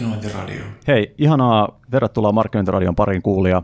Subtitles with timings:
[0.00, 0.64] Markkinointiradio.
[0.88, 1.80] Hei, ihanaa.
[1.90, 3.62] Tervetuloa Markkinointiradion pariin kuulia.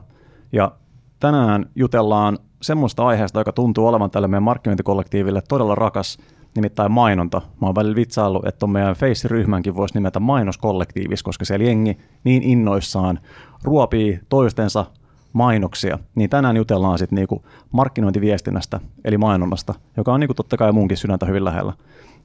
[0.52, 0.72] Ja
[1.20, 6.18] tänään jutellaan semmoista aiheesta, joka tuntuu olevan tälle meidän markkinointikollektiiville todella rakas,
[6.56, 7.42] nimittäin mainonta.
[7.60, 12.42] Mä oon välillä vitsaillut, että on meidän Face-ryhmänkin voisi nimetä mainoskollektiivis, koska siellä jengi niin
[12.42, 13.18] innoissaan
[13.64, 14.86] ruopii toistensa
[15.32, 15.98] mainoksia.
[16.14, 21.26] Niin tänään jutellaan sitten niinku markkinointiviestinnästä, eli mainonnasta, joka on niinku totta kai munkin sydäntä
[21.26, 21.72] hyvin lähellä.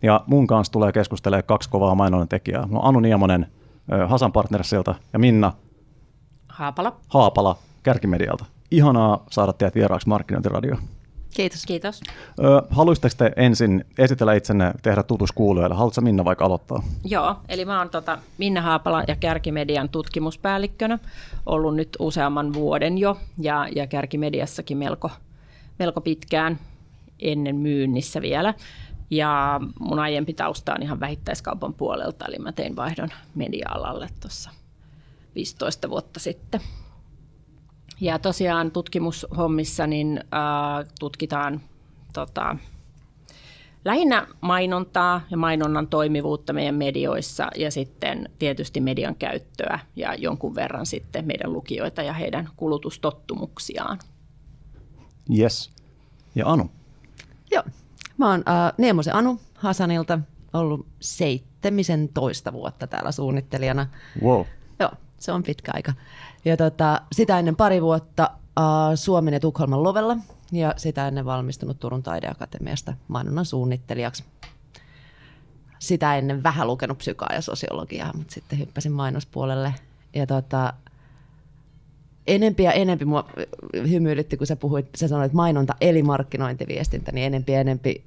[0.01, 2.67] Ja mun kanssa tulee keskustelemaan kaksi kovaa mainonnan tekijää.
[2.71, 3.47] No Anu Niemonen
[4.07, 5.53] Hasan Partnersilta ja Minna
[6.49, 6.95] Haapala.
[7.07, 8.45] Haapala Kärkimedialta.
[8.71, 10.79] Ihanaa saada teidät vieraaksi Markkinointiradioon.
[11.35, 11.65] Kiitos.
[11.65, 12.01] Kiitos.
[12.69, 15.75] Haluaisitteko te ensin esitellä itsenne, tehdä tutus kuulijoille?
[15.75, 16.83] Haluatko Minna vaikka aloittaa?
[17.05, 20.99] Joo, eli mä oon tota Minna Haapala ja Kärkimedian tutkimuspäällikkönä
[21.45, 25.09] ollut nyt useamman vuoden jo ja, ja Kärkimediassakin melko,
[25.79, 26.59] melko pitkään
[27.19, 28.53] ennen myynnissä vielä.
[29.09, 34.49] Ja mun aiempi tausta on ihan vähittäiskaupan puolelta, eli mä tein vaihdon media-alalle tuossa
[35.35, 36.61] 15 vuotta sitten.
[38.01, 41.61] Ja tosiaan tutkimushommissa niin äh, tutkitaan
[42.13, 42.55] tota,
[43.85, 50.85] lähinnä mainontaa ja mainonnan toimivuutta meidän medioissa ja sitten tietysti median käyttöä ja jonkun verran
[50.85, 53.99] sitten meidän lukijoita ja heidän kulutustottumuksiaan.
[55.37, 55.71] Yes.
[56.35, 56.71] Ja Anu?
[57.51, 57.63] Joo,
[58.17, 60.19] Mä oon äh, Neemosen Anu Hasanilta,
[60.53, 63.87] ollut 17 vuotta täällä suunnittelijana.
[64.23, 64.45] Wow.
[64.79, 65.93] Joo, se on pitkä aika.
[66.45, 68.65] Ja tota, sitä ennen pari vuotta äh,
[68.95, 70.17] Suomen ja Tukholman Lovella
[70.51, 74.23] ja sitä ennen valmistunut Turun taideakatemiasta mainonnan suunnittelijaksi.
[75.79, 79.73] Sitä ennen vähän lukenut psykaa ja sosiologiaa, mutta sitten hyppäsin mainospuolelle.
[80.15, 80.73] Ja tota,
[82.27, 83.29] enempi ja enempi mua
[83.89, 88.03] hymyilytti, kun sä puhuit, sä sanoit mainonta eli markkinointiviestintä, niin enempi ja enempi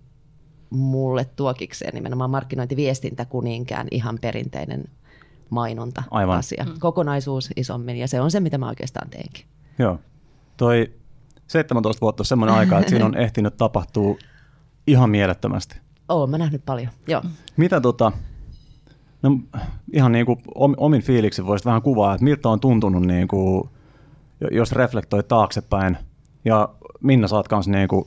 [0.70, 4.84] mulle tuokikseen nimenomaan markkinointiviestintä kuin niinkään ihan perinteinen
[5.50, 6.38] mainonta Aivan.
[6.38, 6.64] asia.
[6.64, 6.74] Mm.
[6.78, 9.44] Kokonaisuus isommin ja se on se, mitä mä oikeastaan teenkin.
[9.78, 9.98] Joo.
[10.56, 10.92] Toi
[11.46, 14.16] 17 vuotta on semmoinen aika, että siinä on ehtinyt tapahtua
[14.86, 15.80] ihan mielettömästi.
[16.08, 17.22] Oon mä nähnyt paljon, joo.
[17.56, 18.12] Mitä tota,
[19.22, 19.39] no
[19.92, 20.39] ihan niin kuin
[20.77, 23.70] omin fiiliksi voisit vähän kuvaa, että miltä on tuntunut niin kuin
[24.51, 25.98] jos reflektoi taaksepäin,
[26.45, 26.68] ja
[27.01, 28.06] Minna saat kanssa niin kuin,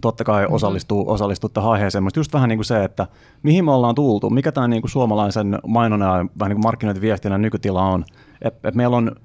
[0.00, 0.54] totta kai mm-hmm.
[0.54, 3.06] osallistuu, osallistuu tähän aiheeseen, mutta just vähän niin kuin se, että
[3.42, 7.42] mihin me ollaan tultu, mikä tämä niin kuin suomalaisen mainonnan ja vähän niin kuin markkinointiviestinnän
[7.42, 8.04] nykytila on.
[8.42, 9.16] Et, et meillä on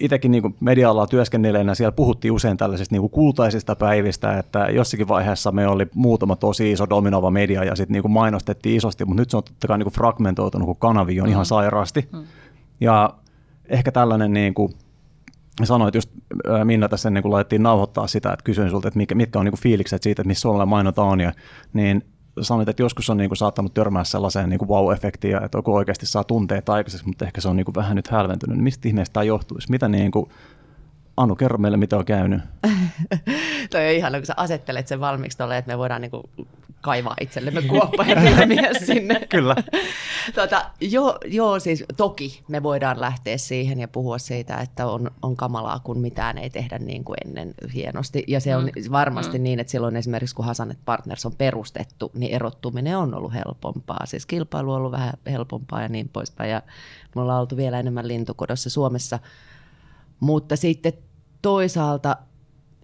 [0.00, 5.68] itsekin niin media-alalla työskennelleenä siellä puhuttiin usein tällaisista niin kultaisista päivistä, että jossakin vaiheessa me
[5.68, 9.42] oli muutama tosi iso dominoiva media ja sitten niin mainostettiin isosti, mutta nyt se on
[9.42, 11.30] totta kai niin kuin fragmentoitunut, kun kanavi on mm.
[11.30, 12.08] ihan sairaasti.
[12.12, 12.24] Mm.
[12.80, 13.14] Ja
[13.68, 14.72] ehkä tällainen niin kuin
[15.66, 16.10] sanoit just
[16.64, 19.52] Minna tässä ennen kuin laitettiin nauhoittaa sitä, että kysyin sulta, että mitkä, mitkä on niin
[19.52, 21.32] kuin fiilikset siitä, että missä suomalainen mainonta on, ja,
[21.72, 22.04] niin
[22.40, 26.24] sanoit, että joskus on niin kuin saattanut törmää sellaiseen niin kuin wow-efektiin, että oikeasti saa
[26.24, 28.56] tunteet aikaiseksi, mutta ehkä se on niin kuin vähän nyt hälventynyt.
[28.56, 29.70] Niin mistä ihmeestä tämä johtuisi?
[29.70, 30.30] Mitä niin kuin,
[31.16, 32.40] Anu, kerro meille, mitä on käynyt.
[33.70, 36.30] Toi on ihana, kun sä asettelet sen valmiiksi tolle, että me voidaan niinku
[36.80, 39.20] kaivaa itsellemme kuoppa ja mies sinne.
[39.28, 39.56] Kyllä.
[40.34, 45.36] tota, joo, joo, siis toki me voidaan lähteä siihen ja puhua siitä, että on, on
[45.36, 48.24] kamalaa, kun mitään ei tehdä niin kuin ennen hienosti.
[48.28, 48.92] Ja se on mm.
[48.92, 49.42] varmasti mm.
[49.44, 54.06] niin, että silloin esimerkiksi kun Hasanet Partners on perustettu, niin erottuminen on ollut helpompaa.
[54.06, 56.50] Siis kilpailu on ollut vähän helpompaa ja niin poispäin.
[56.50, 56.62] Ja
[57.14, 59.18] me ollaan oltu vielä enemmän lintukodossa Suomessa.
[60.20, 60.92] Mutta sitten
[61.42, 62.16] toisaalta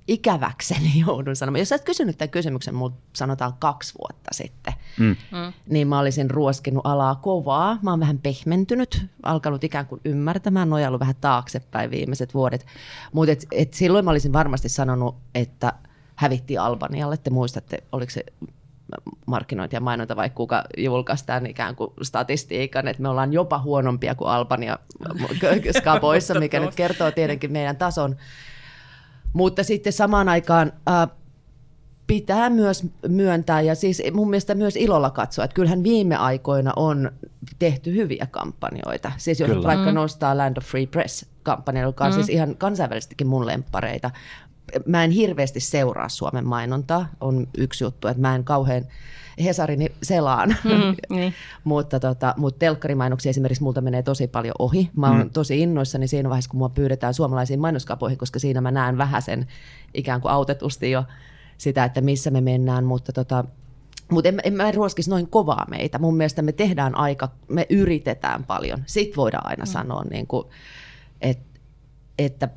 [0.08, 1.58] ikäväkseni joudun sanomaan.
[1.58, 5.06] Jos sä et kysynyt tämän kysymyksen mutta sanotaan kaksi vuotta sitten, mm.
[5.06, 5.52] mm.
[5.68, 7.78] niin mä olisin ruoskinut alaa kovaa.
[7.82, 12.66] Mä oon vähän pehmentynyt, alkanut ikään kuin ymmärtämään, nojallut vähän taaksepäin viimeiset vuodet.
[13.12, 15.72] Mutta et, et silloin mä olisin varmasti sanonut, että
[16.16, 17.16] hävitti Albanialle.
[17.16, 18.24] Te muistatte, oliko se
[19.26, 24.14] markkinointi ja mainonta, vaikka kuka julkaisi tämän ikään kuin statistiikan, että me ollaan jopa huonompia
[24.14, 24.78] kuin Albania
[25.78, 28.16] skaboissa, mikä nyt kertoo tietenkin meidän tason.
[29.36, 31.08] Mutta sitten samaan aikaan äh,
[32.06, 37.10] pitää myös myöntää ja siis mun mielestä myös ilolla katsoa, että kyllähän viime aikoina on
[37.58, 39.12] tehty hyviä kampanjoita.
[39.16, 39.66] Siis jos Kyllä.
[39.66, 39.94] vaikka mm.
[39.94, 42.14] nostaa Land of Free Press-kampanja, joka on mm.
[42.14, 44.10] siis ihan kansainvälisestikin mun lemppareita.
[44.86, 48.84] Mä en hirveästi seuraa Suomen mainontaa, on yksi juttu, että mä en kauhean
[49.44, 50.56] Hesarin selaan.
[50.64, 51.34] Mm, niin.
[51.64, 54.90] mutta, tota, mutta telkkarimainoksia esimerkiksi multa menee tosi paljon ohi.
[54.96, 55.30] Mä oon mm.
[55.30, 59.46] tosi innoissani siinä vaiheessa, kun mua pyydetään suomalaisiin mainoskapoihin, koska siinä mä näen vähän sen
[59.94, 61.04] ikään kuin autetusti jo
[61.58, 63.44] sitä, että missä me mennään, mutta tota,
[64.10, 65.98] mutta en, en mä ruoskisi noin kovaa meitä.
[65.98, 68.82] Mun mielestä me tehdään aika, me yritetään paljon.
[68.86, 69.70] Sitten voidaan aina mm.
[69.70, 70.46] sanoa, niin kuin,
[71.20, 71.60] että,
[72.18, 72.48] että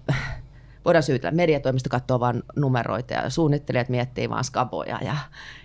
[0.89, 1.35] voidaan syytellä.
[1.35, 5.15] Mediatoimisto katsoo vain numeroita ja suunnittelijat miettii vain skaboja ja,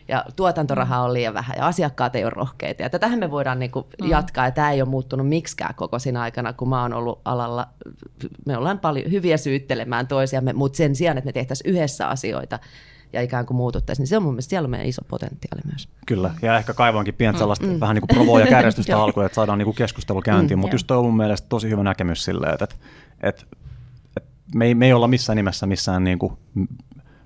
[0.09, 2.83] ja tuotantoraha on liian vähän ja asiakkaat ei ole rohkeita.
[2.83, 4.11] Ja tätähän me voidaan niin kuin mm.
[4.11, 7.67] jatkaa ja tämä ei ole muuttunut miksikään koko siinä aikana, kun mä oon ollut alalla.
[8.47, 12.59] Me ollaan paljon hyviä syyttelemään toisiamme, mutta sen sijaan, että me tehtäisiin yhdessä asioita,
[13.13, 15.89] ja ikään kuin muututtaisiin, niin se on mun mielestä siellä on meidän iso potentiaali myös.
[16.07, 17.81] Kyllä, ja ehkä kaivankin pientä sellaista mm.
[17.81, 20.75] vähän niin kuin provoa ja kärjestystä alkuun, että saadaan niin kuin keskustelu käyntiin, mm, mutta
[20.75, 22.77] just toi on mun mielestä tosi hyvä näkemys silleen, että,
[23.23, 23.45] että
[24.55, 26.33] me, ei, me ei olla missään nimessä missään niin kuin,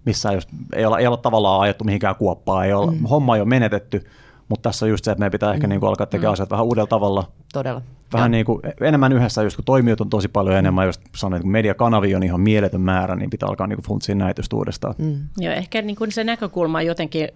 [0.04, 3.06] missään, jos, ei, olla, ei olla tavallaan ajettu mihinkään kuoppaan, ei olla, mm.
[3.06, 4.04] homma ei ole menetetty,
[4.48, 5.70] mutta tässä on just se, että meidän pitää ehkä mm.
[5.70, 6.32] niin kuin alkaa tekemään mm.
[6.32, 7.28] asiat vähän uudella tavalla.
[7.52, 7.82] Todella.
[8.12, 10.58] Vähän niin kuin, enemmän yhdessä, just kun toimijat on tosi paljon mm.
[10.58, 14.40] enemmän, jos sanoin, että mediakanavia on ihan mieletön määrä, niin pitää alkaa niin funtsia näitä
[14.40, 14.94] just uudestaan.
[14.98, 15.18] Mm.
[15.38, 17.28] Joo, ehkä niin kuin se näkökulma jotenkin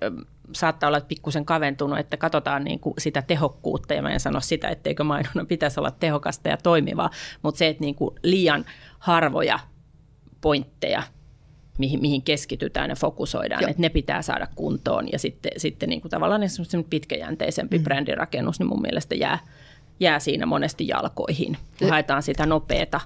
[0.52, 4.68] saattaa olla pikkusen kaventunut, että katsotaan niin kuin sitä tehokkuutta, ja mä en sano sitä,
[4.68, 7.10] etteikö mainonnan pitäisi olla tehokasta ja toimivaa,
[7.42, 8.64] mutta se, että niin kuin liian
[8.98, 9.58] harvoja
[10.42, 11.02] pointteja
[11.78, 13.70] mihin, mihin keskitytään ja fokusoidaan, Joo.
[13.70, 16.42] että ne pitää saada kuntoon ja sitten, sitten niin kuin tavallaan
[16.90, 17.84] pitkäjänteisempi mm.
[17.84, 19.38] brändirakennus, niin mun mielestä jää,
[20.00, 23.00] jää siinä monesti jalkoihin, kun haetaan sitä nopeata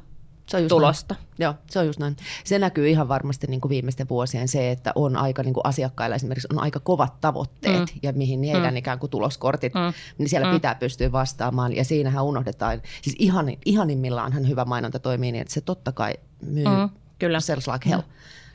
[0.49, 1.15] se on tulosta.
[1.15, 1.27] Näin.
[1.39, 2.17] Joo, se on just näin.
[2.45, 6.17] Se näkyy ihan varmasti niin kuin viimeisten vuosien se, että on aika niin kuin asiakkailla
[6.17, 8.01] esimerkiksi on aika kovat tavoitteet mm.
[8.03, 8.77] ja mihin heidän mm.
[8.77, 9.93] ikään kuin tuloskortit, mm.
[10.19, 10.55] niin siellä mm.
[10.55, 12.83] pitää pystyä vastaamaan ja siinähän unohdetaan.
[13.03, 16.91] Siis ihan, ihanimmillaan hyvä mainonta toimii niin, että se totta kai myy mm.
[17.19, 17.41] Kyllä.
[17.41, 18.01] sells like hell.
[18.01, 18.07] Mm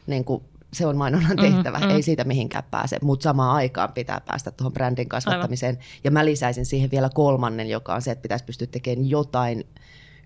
[0.08, 0.44] niin kuin
[0.74, 1.96] se on mainonnan mm-hmm, tehtävä, mm-hmm.
[1.96, 5.76] ei siitä mihinkään pääse, mutta samaan aikaan pitää päästä tuohon brändin kasvattamiseen.
[5.76, 5.86] Aivan.
[6.04, 9.68] Ja mä lisäisin siihen vielä kolmannen, joka on se, että pitäisi pystyä tekemään jotain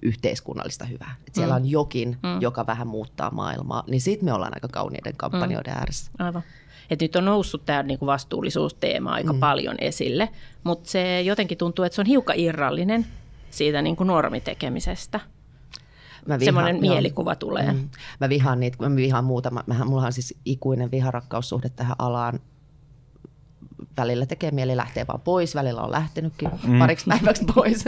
[0.01, 1.15] yhteiskunnallista hyvää.
[1.19, 1.63] Että siellä mm.
[1.63, 2.41] on jokin, mm.
[2.41, 5.79] joka vähän muuttaa maailmaa, niin sitten me ollaan aika kauniiden kampanjoiden mm.
[5.79, 6.11] ääressä.
[6.19, 6.43] Aivan.
[6.89, 9.39] Et nyt on noussut tämä niinku vastuullisuusteema aika mm.
[9.39, 10.29] paljon esille,
[10.63, 13.05] mutta se jotenkin tuntuu, että se on hiukan irrallinen
[13.49, 15.19] siitä niinku normitekemisestä
[16.27, 17.73] mä vihaan, semmoinen mielikuva joo, tulee.
[17.73, 17.89] Mm,
[18.19, 19.51] mä vihaan niitä, mä vihaan muuta.
[19.51, 22.39] Mä, mulla on siis ikuinen viharakkaussuhde tähän alaan.
[23.97, 26.79] Välillä tekee mieli lähteä vaan pois, välillä on lähtenytkin mm.
[26.79, 27.85] pariksi päiväksi pois.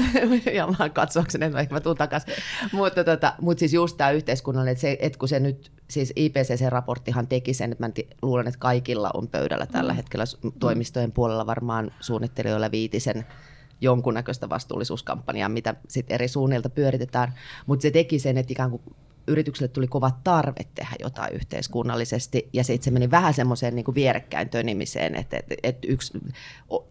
[0.54, 2.34] ja mä katsoakseni, että ehkä mä tuun takaisin.
[2.72, 7.26] Mutta tota, mut siis just tämä yhteiskunnallinen, että, se, että kun se nyt, siis IPCC-raporttihan
[7.26, 7.92] teki sen, että mä
[8.22, 9.96] luulen, että kaikilla on pöydällä tällä mm.
[9.96, 10.24] hetkellä
[10.60, 13.26] toimistojen puolella varmaan suunnittelijoilla viitisen
[13.80, 17.34] jonkunnäköistä vastuullisuuskampanjaa, mitä sitten eri suunnilta pyöritetään,
[17.66, 18.82] mutta se teki sen, että ikään kuin
[19.28, 24.48] yritykselle tuli kova tarve tehdä jotain yhteiskunnallisesti, ja sitten se meni vähän semmoiseen niin vierekkäin
[24.48, 26.18] tönimiseen, että, että, että yksi,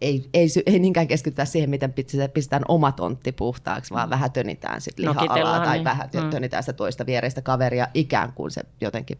[0.00, 1.94] ei, ei, ei niinkään keskitytä siihen, miten
[2.34, 5.84] pistetään oma tontti puhtaaksi, vaan vähän tönitään sitten liha-alaa tai niin.
[5.84, 6.30] vähän mm.
[6.30, 9.18] tönitään sitä toista viereistä kaveria, ikään kuin se jotenkin,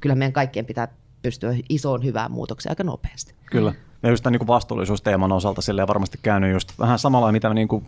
[0.00, 0.88] kyllä meidän kaikkien pitää
[1.22, 3.34] pystyä isoon hyvään muutokseen aika nopeasti.
[3.50, 3.74] Kyllä.
[4.02, 7.84] Ja just tämän niin vastuullisuusteeman osalta sille varmasti käynyt just vähän samalla, mitä niin kuin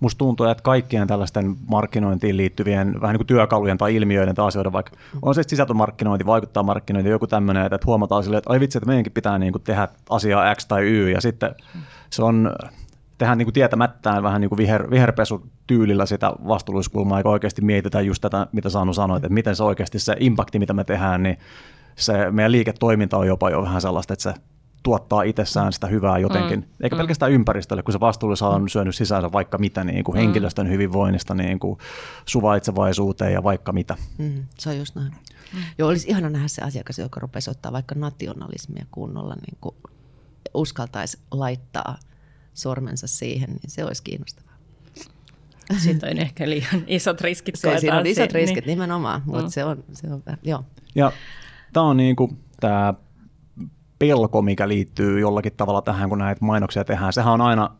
[0.00, 4.72] musta tuntuu, että kaikkien tällaisten markkinointiin liittyvien vähän niin kuin työkalujen tai ilmiöiden tai asioiden,
[4.72, 4.92] vaikka
[5.22, 9.12] on se sisältömarkkinointi, vaikuttaa markkinointi, joku tämmöinen, että huomataan silleen, että ai vitsi, että meidänkin
[9.12, 11.54] pitää niin kuin tehdä asiaa X tai Y, ja sitten
[12.10, 12.52] se on
[13.18, 18.20] tehdään niin kuin tietämättään vähän niin kuin viher, viherpesutyylillä sitä vastuullisuuskulmaa, eikä oikeasti mietitään just
[18.20, 21.38] tätä, mitä Saanu sanoi, että miten se oikeasti se impakti, mitä me tehdään, niin
[21.96, 24.34] se meidän liiketoiminta on jopa jo vähän sellaista, että se
[24.82, 26.66] tuottaa itsessään sitä hyvää jotenkin, mm.
[26.80, 26.98] eikä mm.
[26.98, 30.20] pelkästään ympäristölle, kun se vastuullisuus on syönyt sisäänsä vaikka mitä niin kuin mm.
[30.20, 31.78] henkilöstön hyvinvoinnista niin kuin
[32.26, 33.96] suvaitsevaisuuteen ja vaikka mitä.
[34.18, 35.12] Mm, se on just näin.
[35.54, 35.60] Mm.
[35.78, 39.74] Joo, olisi ihana nähdä se asiakas, joka rupesi ottaa vaikka nationalismia kunnolla, niin kuin
[40.54, 41.98] uskaltaisi laittaa
[42.54, 44.50] sormensa siihen, niin se olisi kiinnostavaa.
[45.78, 47.56] Sitten on ehkä liian isot riskit.
[47.56, 48.78] Se, siinä on isot riskit niin.
[48.78, 49.50] nimenomaan, mutta mm.
[49.50, 50.64] se on, se on, joo.
[50.94, 51.12] Ja
[51.72, 52.94] tämä on niin kuin, tämä
[54.00, 57.12] pelko, mikä liittyy jollakin tavalla tähän, kun näitä mainoksia tehdään.
[57.12, 57.70] Sehän on aina,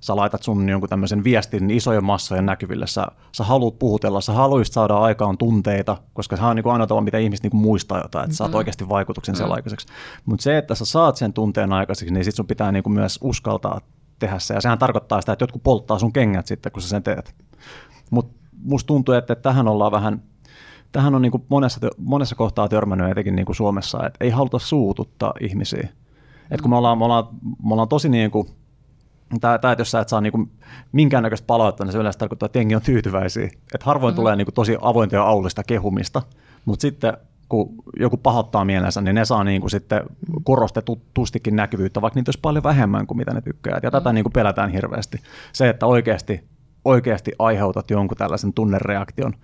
[0.00, 4.74] sä laitat sun jonkun tämmöisen viestin isojen massojen näkyville, sä, sä haluat puhutella, sä haluaisit
[4.74, 8.36] saada aikaan tunteita, koska se on niin ainoa tapa, mitä ihmiset niin muistaa jotain, että
[8.36, 8.58] saat mm-hmm.
[8.58, 9.52] oikeasti vaikutuksen mm-hmm.
[9.52, 9.86] aikaiseksi.
[10.24, 13.80] Mutta se, että sä saat sen tunteen aikaiseksi, niin sit sun pitää niin myös uskaltaa
[14.18, 17.02] tehdä se, ja sehän tarkoittaa sitä, että jotkut polttaa sun kengät sitten, kun sä sen
[17.02, 17.34] teet.
[18.10, 20.22] Mutta musta tuntuu, että tähän ollaan vähän–
[20.94, 24.58] tähän on niin kuin monessa, monessa kohtaa törmännyt etenkin niin kuin Suomessa, että ei haluta
[24.58, 25.88] suututtaa ihmisiä.
[26.50, 28.48] Et kun me ollaan, me ollaan, me ollaan tosi niin kuin,
[29.40, 30.50] Tämä, tämä, että jos sä et saa niin
[30.92, 33.44] minkäännäköistä palautetta, niin se yleensä tarkoittaa, että jengi on tyytyväisiä.
[33.44, 34.16] Että harvoin mm-hmm.
[34.16, 36.22] tulee niin kuin tosi avointa ja aullista kehumista,
[36.64, 37.16] mutta sitten
[37.48, 40.02] kun joku pahoittaa mielensä, niin ne saa niin kuin sitten
[40.44, 43.80] korostetustikin näkyvyyttä, vaikka niitä olisi paljon vähemmän kuin mitä ne tykkää.
[43.82, 44.14] Ja tätä mm.
[44.14, 45.18] niin kuin pelätään hirveästi.
[45.52, 46.44] Se, että oikeasti,
[46.84, 49.34] oikeasti aiheutat jonkun tällaisen tunnereaktion,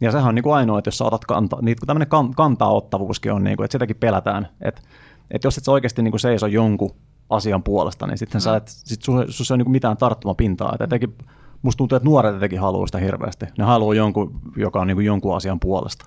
[0.00, 3.32] ja sehän on niin kuin ainoa, että jos sä otat kantaa, niin tämmöinen kan, kantaa-ottavuuskin
[3.32, 4.82] on, niin kuin, että sitäkin pelätään, että,
[5.30, 6.94] että jos et sä oikeasti niin kuin seiso jonkun
[7.30, 8.42] asian puolesta, niin sitten mm.
[8.42, 10.72] sä et, sit sun, sun on niin kuin mitään tarttumapintaa.
[10.72, 11.14] Että etenkin,
[11.62, 13.46] musta tuntuu, että nuoret etenkin haluaa sitä hirveästi.
[13.58, 16.06] Ne haluaa jonkun, joka on niin kuin jonkun asian puolesta.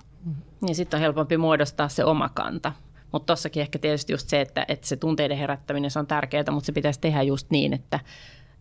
[0.60, 2.72] Niin sitten on helpompi muodostaa se oma kanta.
[3.12, 6.66] Mutta tossakin ehkä tietysti just se, että, että se tunteiden herättäminen se on tärkeää, mutta
[6.66, 8.00] se pitäisi tehdä just niin, että,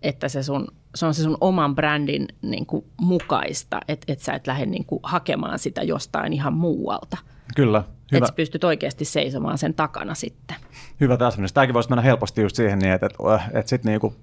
[0.02, 4.34] että se, sun, se on se sun oman brändin niin kuin, mukaista, että, että sä
[4.34, 7.18] et lähde niin kuin, hakemaan sitä jostain ihan muualta.
[7.56, 7.84] Kyllä.
[8.12, 8.18] Hyvä.
[8.18, 10.58] Että sä pystyt oikeasti seisomaan sen takana sitten.
[11.00, 11.54] Hyvä täsmennys.
[11.54, 14.14] Tämäkin voisi mennä helposti just siihen niin, että, että, että sitten niin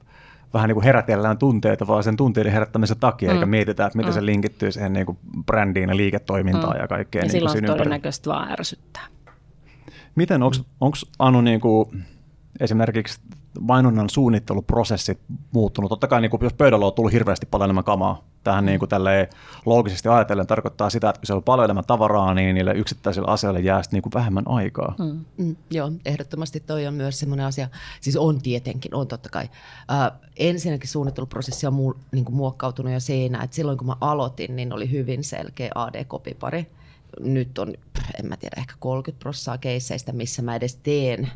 [0.54, 3.35] vähän niin kuin herätellään tunteita vaan sen tunteiden herättämisen takia, mm.
[3.35, 4.14] eikä mietitä, että miten mm.
[4.14, 6.80] se linkittyy siihen niin kuin brändiin ja liiketoimintaan mm.
[6.80, 7.21] ja kaikkeen.
[7.21, 9.06] Ja niin silloin se todennäköisesti vaan ärsyttää.
[10.14, 12.04] Miten, onko Anu niin kuin,
[12.61, 13.21] esimerkiksi
[13.60, 15.20] mainonnan suunnitteluprosessit
[15.52, 15.88] muuttunut?
[15.88, 18.88] Totta kai niin kuin, jos pöydällä on tullut hirveästi paljon enemmän kamaa, tähän niin kuin,
[18.88, 19.28] tälleen,
[19.66, 23.60] loogisesti ajatellen tarkoittaa sitä, että kun siellä on paljon enemmän tavaraa, niin niille yksittäisille asioille
[23.60, 24.94] jää niin kuin vähemmän aikaa.
[24.98, 25.25] Mm.
[25.36, 27.68] Mm, joo, ehdottomasti toi on myös semmoinen asia,
[28.00, 29.48] siis on tietenkin, on totta kai.
[29.90, 34.56] Äh, ensinnäkin suunnitteluprosessi on muu, niin kuin muokkautunut jo siinä, että silloin kun mä aloitin,
[34.56, 36.66] niin oli hyvin selkeä AD-kopipari.
[37.20, 37.75] Nyt on,
[38.18, 41.30] en mä tiedä, ehkä 30 prosenttia keisseistä, missä mä edes teen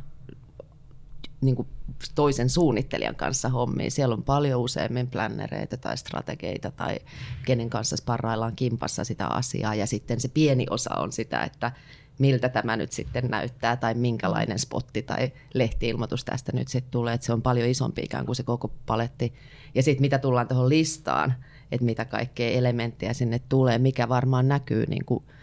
[1.41, 1.69] niin kuin
[2.15, 3.91] toisen suunnittelijan kanssa hommia.
[3.91, 6.99] Siellä on paljon useammin plannereita tai strategeita tai
[7.47, 9.75] kenen kanssa sparraillaan kimpassa sitä asiaa.
[9.75, 11.73] Ja sitten se pieni osa on sitä, että
[12.19, 17.15] miltä tämä nyt sitten näyttää tai minkälainen spotti tai lehtiilmoitus tästä nyt sitten tulee.
[17.15, 19.35] Että se on paljon isompi ikään kuin se koko paletti.
[19.75, 21.35] Ja sitten mitä tullaan tuohon listaan,
[21.73, 25.25] että mitä kaikkea elementtejä sinne tulee, mikä varmaan näkyy niin kuin–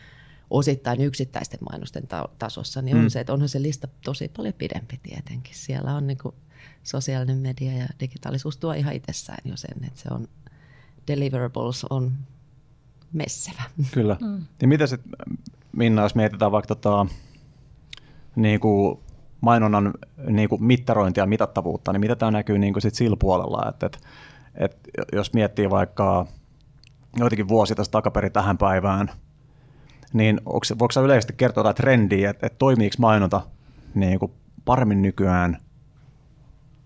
[0.49, 3.09] osittain yksittäisten mainosten ta- tasossa, niin on mm.
[3.09, 5.55] se, että onhan se lista tosi paljon pidempi tietenkin.
[5.55, 6.35] Siellä on niin kuin
[6.83, 10.27] sosiaalinen media ja digitaalisuus tuo ihan itsessään jo sen, että se on
[11.07, 12.11] deliverables on
[13.13, 13.61] messevä.
[13.93, 14.17] Kyllä.
[14.21, 14.45] Mm.
[14.61, 15.11] Ja mitä sitten,
[15.71, 17.05] Minna, jos mietitään vaikka tota,
[18.35, 18.99] niin kuin
[19.41, 19.93] mainonnan
[20.29, 23.85] niin kuin mittarointia ja mitattavuutta, niin mitä tämä näkyy niin kuin sit sillä puolella, että,
[23.85, 23.99] että,
[24.57, 24.79] että
[25.13, 26.27] jos miettii vaikka
[27.15, 29.11] joitakin vuosia tästä takaperin tähän päivään–
[30.13, 33.41] niin onko, voiko sä yleisesti kertoa jotain trendiä, että, että toimiiko mainonta
[33.95, 34.31] niin kuin
[34.65, 35.57] paremmin nykyään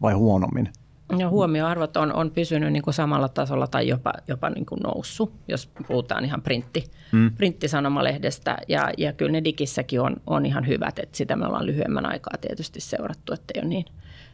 [0.01, 0.70] vai huonommin?
[1.12, 5.34] No, huomioarvot on, on pysynyt niin kuin samalla tasolla tai jopa, jopa niin kuin noussut,
[5.48, 7.32] jos puhutaan ihan printti, mm.
[7.32, 8.58] printtisanomalehdestä.
[8.68, 12.34] Ja, ja kyllä ne digissäkin on, on ihan hyvät, että sitä me ollaan lyhyemmän aikaa
[12.42, 13.86] tietysti seurattu, että ei ole niin,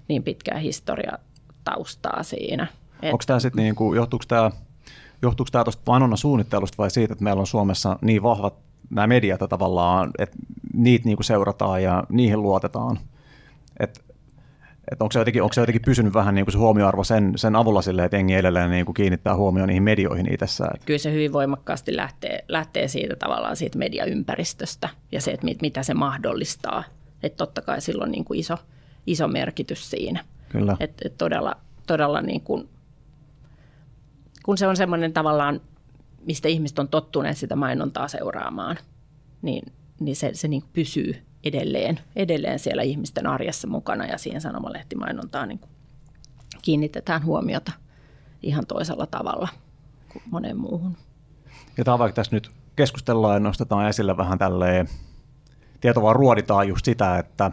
[0.07, 1.17] niin pitkää historia
[1.63, 2.67] taustaa siinä.
[3.03, 4.51] Onko tämä sitten, niin johtuuko tämä
[5.21, 9.41] johtuuko tämä tuosta mainonnan suunnittelusta vai siitä, että meillä on Suomessa niin vahvat nämä mediat
[9.49, 10.37] tavallaan, että
[10.73, 12.99] niitä niinku seurataan ja niihin luotetaan.
[13.79, 14.05] Et,
[14.91, 17.55] et onko, se jotenkin, onko se jotenkin pysynyt vähän niin kuin se huomioarvo sen, sen
[17.55, 20.79] avulla sille, että jengi edelleen niin kuin kiinnittää huomioon niihin medioihin itsessään?
[20.85, 25.83] Kyllä se hyvin voimakkaasti lähtee, lähtee siitä tavallaan siitä mediaympäristöstä ja se, että mit, mitä
[25.83, 26.83] se mahdollistaa.
[27.23, 28.57] Että totta kai silloin niin kuin iso,
[29.07, 30.23] iso merkitys siinä.
[30.49, 30.77] Kyllä.
[30.79, 31.55] Et, et todella,
[31.87, 32.69] todella niin kuin,
[34.45, 35.61] kun se on semmoinen tavallaan
[36.27, 38.77] mistä ihmiset on tottuneet sitä mainontaa seuraamaan,
[39.41, 45.47] niin, niin se, se niin pysyy edelleen, edelleen siellä ihmisten arjessa mukana ja siihen sanomalehtimainontaan
[45.47, 45.61] niin
[46.61, 47.71] kiinnitetään huomiota
[48.43, 49.47] ihan toisella tavalla
[50.13, 50.97] kuin moneen muuhun.
[51.77, 54.87] Ja tämä vaikka tässä nyt keskustellaan ja nostetaan esille vähän tälleen,
[55.81, 57.51] tieto vaan ruoditaan just sitä, että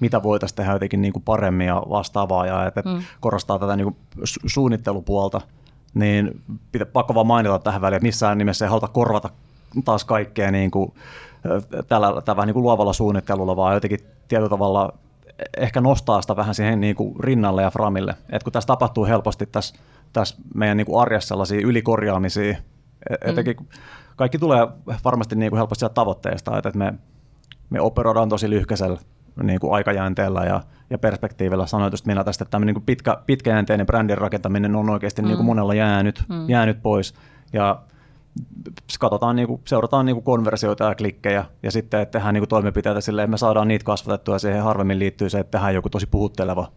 [0.00, 3.02] mitä voitaisiin tehdä jotenkin niin kuin paremmin ja vastaavaa ja että mm.
[3.20, 3.96] korostaa tätä niin kuin
[4.46, 5.40] suunnittelupuolta–
[5.96, 6.40] niin
[6.72, 9.30] pitä, pakko vaan mainita tähän väliin, että missään nimessä ei haluta korvata
[9.84, 10.92] taas kaikkea niin kuin,
[11.88, 14.92] tällä, tällä niin kuin luovalla suunnittelulla, vaan jotenkin tietyllä tavalla
[15.56, 18.14] ehkä nostaa sitä vähän siihen niin kuin rinnalle ja framille.
[18.30, 19.74] Et kun tässä tapahtuu helposti tässä,
[20.12, 22.56] tässä meidän niin kuin arjessa sellaisia ylikorjaamisia,
[23.10, 23.66] e-, etenkin mm.
[24.16, 24.66] kaikki tulee
[25.04, 26.94] varmasti niin kuin helposti sieltä tavoitteesta, että me,
[27.70, 28.98] me operoidaan tosi lyhkäisellä
[29.42, 34.18] niin kuin aikajänteellä ja, ja perspektiivillä sanoitusta minä tästä, että tämmöinen niin pitkä, pitkäjänteinen brändin
[34.18, 35.28] rakentaminen on oikeasti mm.
[35.28, 36.48] niin kuin monella jäänyt, mm.
[36.48, 37.14] jäänyt pois.
[37.52, 37.82] Ja
[39.00, 42.48] katsotaan, niin kuin, seurataan niin kuin konversioita ja klikkejä ja sitten että tehdään niin kuin
[42.48, 46.06] toimenpiteitä silleen, me saadaan niitä kasvatettua ja siihen harvemmin liittyy se, että tehdään joku tosi
[46.06, 46.72] puhutteleva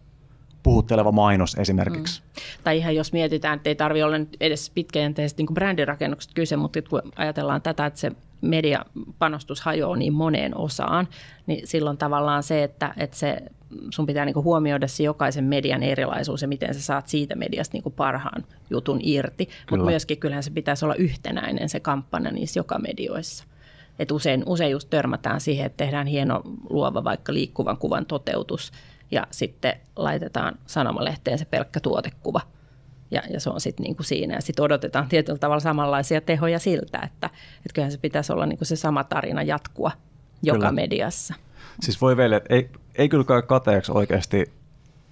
[0.62, 2.22] puhutteleva mainos esimerkiksi.
[2.22, 2.42] Mm.
[2.64, 7.02] Tai ihan jos mietitään, että ei tarvitse olla edes pitkäjänteisesti niin brändirakennukset kyse, mutta kun
[7.16, 11.08] ajatellaan tätä, että se mediapanostus hajoaa niin moneen osaan,
[11.46, 13.42] niin silloin tavallaan se, että, että se,
[13.90, 17.92] sun pitää niin huomioida se jokaisen median erilaisuus ja miten sä saat siitä mediasta niin
[17.92, 19.48] parhaan jutun irti.
[19.70, 23.44] Mutta myöskin kyllähän se pitäisi olla yhtenäinen se kampanja niissä joka medioissa.
[23.98, 28.72] Et usein, usein just törmätään siihen, että tehdään hieno luova vaikka liikkuvan kuvan toteutus
[29.10, 32.40] ja sitten laitetaan sanomalehteen se pelkkä tuotekuva–
[33.10, 34.34] ja, ja se on sitten niinku siinä.
[34.34, 38.64] Ja sitten odotetaan tietyllä tavalla samanlaisia tehoja siltä, että, että kyllähän se pitäisi olla niinku
[38.64, 39.90] se sama tarina jatkua
[40.42, 40.72] joka kyllä.
[40.72, 41.34] mediassa.
[41.80, 44.52] Siis voi vielä, että ei, ei kyllä kai kateeksi oikeasti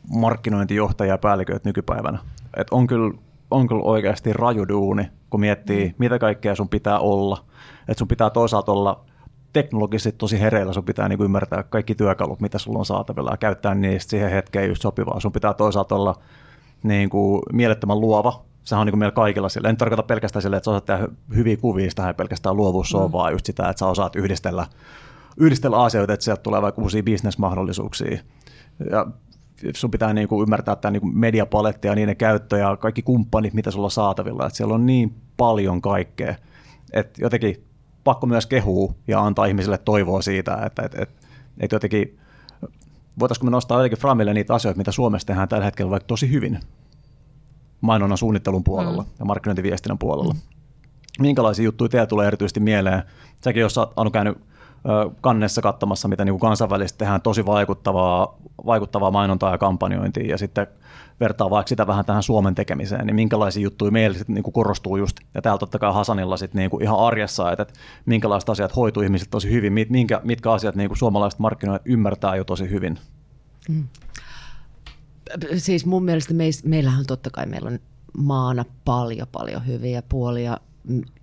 [0.09, 2.19] markkinointijohtajia ja päälliköitä nykypäivänä.
[2.57, 3.15] Et on, kyllä,
[3.51, 5.95] on kyllä oikeasti raju duuni, kun miettii, mm.
[5.99, 7.45] mitä kaikkea sun pitää olla.
[7.89, 9.05] Että sun pitää toisaalta olla
[9.53, 13.37] teknologisesti tosi hereillä, sun pitää niin kuin ymmärtää kaikki työkalut, mitä sulla on saatavilla ja
[13.37, 15.21] käyttää niistä siihen hetkeen just sopivaa.
[15.21, 16.15] Sun pitää toisaalta olla
[16.83, 18.45] niin kuin mielettömän luova.
[18.65, 19.69] Sehän on niin kuin meillä kaikilla sillä.
[19.69, 23.01] En tarkoita pelkästään sille, että sä osaat tehdä hyviä kuvia, sitä ei pelkästään luovuus mm.
[23.01, 24.67] on, vaan just sitä, että sä osaat yhdistellä,
[25.37, 28.19] yhdistellä asioita, että sieltä tulee vaikka uusia bisnesmahdollisuuksia.
[28.91, 29.07] Ja
[29.75, 33.71] sun pitää niin kuin ymmärtää tämä niin mediapaletti ja niiden käyttö ja kaikki kumppanit, mitä
[33.71, 34.47] sulla on saatavilla.
[34.47, 36.35] Että siellä on niin paljon kaikkea,
[36.93, 37.65] että jotenkin
[38.05, 41.27] pakko myös kehua ja antaa ihmisille toivoa siitä, että, että, että,
[41.61, 42.19] että jotenkin
[43.19, 46.61] voitaisiinko me nostaa jotenkin Framille niitä asioita, mitä Suomessa tehdään tällä hetkellä vaikka tosi hyvin
[47.81, 49.09] mainonnan suunnittelun puolella mm.
[49.19, 50.35] ja markkinointiviestinnän puolella.
[50.35, 50.41] Mm.
[51.21, 53.03] Minkälaisia juttuja teillä tulee erityisesti mieleen?
[53.45, 54.39] Säkin, jos olet käynyt
[55.21, 60.67] kannessa katsomassa, mitä niin kuin kansainvälisesti tehdään tosi vaikuttavaa, vaikuttavaa mainontaa ja kampanjointia, ja sitten
[61.21, 64.97] vertaa vaikka sitä vähän tähän Suomen tekemiseen, niin minkälaisia juttuja meillä sitten niin kuin korostuu
[64.97, 67.75] just, ja täällä totta kai Hasanilla sitten niin kuin ihan arjessa, että, että
[68.07, 72.45] minkälaiset asiat hoituu ihmiset tosi hyvin, minkä, mitkä asiat niin kuin suomalaiset markkinoijat ymmärtää jo
[72.45, 72.99] tosi hyvin.
[73.69, 73.89] Mm.
[75.57, 77.79] Siis mun mielestä meis, meillähän totta kai meillä on
[78.19, 80.57] maana paljon paljon hyviä puolia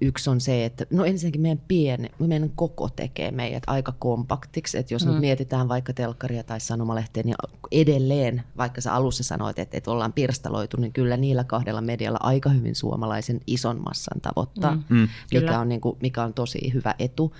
[0.02, 4.94] yksi on se, että no ensinnäkin meidän pieni, meidän koko tekee meidät aika kompaktiksi, että
[4.94, 5.12] jos mm.
[5.12, 7.36] nyt mietitään vaikka telkkaria tai sanomalehteen, niin
[7.72, 12.50] edelleen, vaikka sä alussa sanoit, että, että ollaan pirstaloitu, niin kyllä niillä kahdella medialla aika
[12.50, 14.84] hyvin suomalaisen ison massan tavoittaa, mm.
[14.90, 15.08] mm.
[15.34, 17.36] mikä, on, niin kuin, mikä on tosi hyvä etu,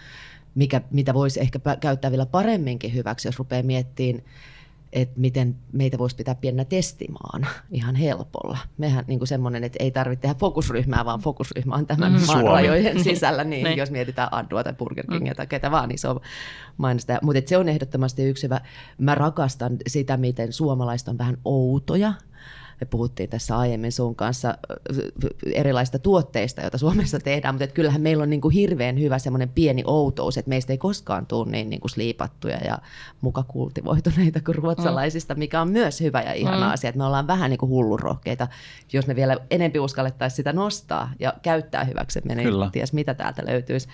[0.56, 4.24] mikä, mitä voisi ehkä käyttää vielä paremminkin hyväksi, jos rupeaa miettimään
[4.94, 8.58] että miten meitä voisi pitää pienenä testimaan ihan helpolla.
[8.78, 12.26] Mehän niin kuin semmoinen, että ei tarvitse tehdä fokusryhmää, vaan fokusryhmä on tämän mm.
[12.28, 15.38] maan rajojen sisällä, niin, niin jos mietitään Addua tai Burger Kingia mm.
[15.38, 16.20] tai ketä vaan, niin se on
[16.78, 17.20] mainosta.
[17.22, 18.62] Mutta se on ehdottomasti yksi hyvä.
[18.98, 22.14] Mä rakastan sitä, miten suomalaiset on vähän outoja–
[22.82, 24.58] me puhuttiin tässä aiemmin sun kanssa
[25.54, 29.84] erilaisista tuotteista, joita Suomessa tehdään, mutta kyllähän meillä on niin kuin hirveän hyvä semmoinen pieni
[29.86, 32.78] outous, että meistä ei koskaan tule niin, niin kuin sliipattuja ja
[33.22, 35.40] muka kultivoituneita kuin ruotsalaisista, mm.
[35.40, 36.74] mikä on myös hyvä ja ihana mm.
[36.74, 38.48] asia, että me ollaan vähän niin kuin hullurohkeita,
[38.94, 42.70] jos me vielä enempi uskallettaisiin sitä nostaa ja käyttää hyväksemme, niin Kyllä.
[42.72, 43.88] ties mitä täältä löytyisi.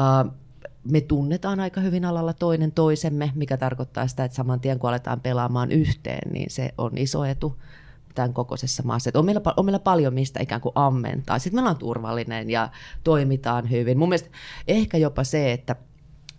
[0.00, 0.32] Uh,
[0.84, 5.20] me tunnetaan aika hyvin alalla toinen toisemme, mikä tarkoittaa sitä, että saman tien kun aletaan
[5.20, 7.56] pelaamaan yhteen, niin se on iso etu
[8.14, 9.10] tämän kokoisessa maassa.
[9.10, 11.38] Että on, meillä, on meillä paljon mistä ikään kuin ammentaa.
[11.38, 12.68] Sitten meillä on turvallinen ja
[13.04, 13.98] toimitaan hyvin.
[13.98, 14.30] Mun mielestä
[14.68, 15.76] ehkä jopa se, että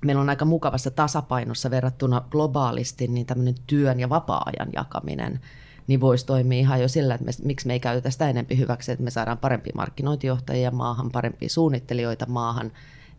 [0.06, 5.40] meillä on aika mukavassa tasapainossa verrattuna globaalisti niin tämmöinen työn ja vapaa-ajan jakaminen
[5.88, 8.92] niin voisi toimia ihan jo sillä, että me, miksi me ei käytetä sitä enempi hyväksi,
[8.92, 12.72] että me saadaan parempia markkinointijohtajia maahan, parempia suunnittelijoita maahan.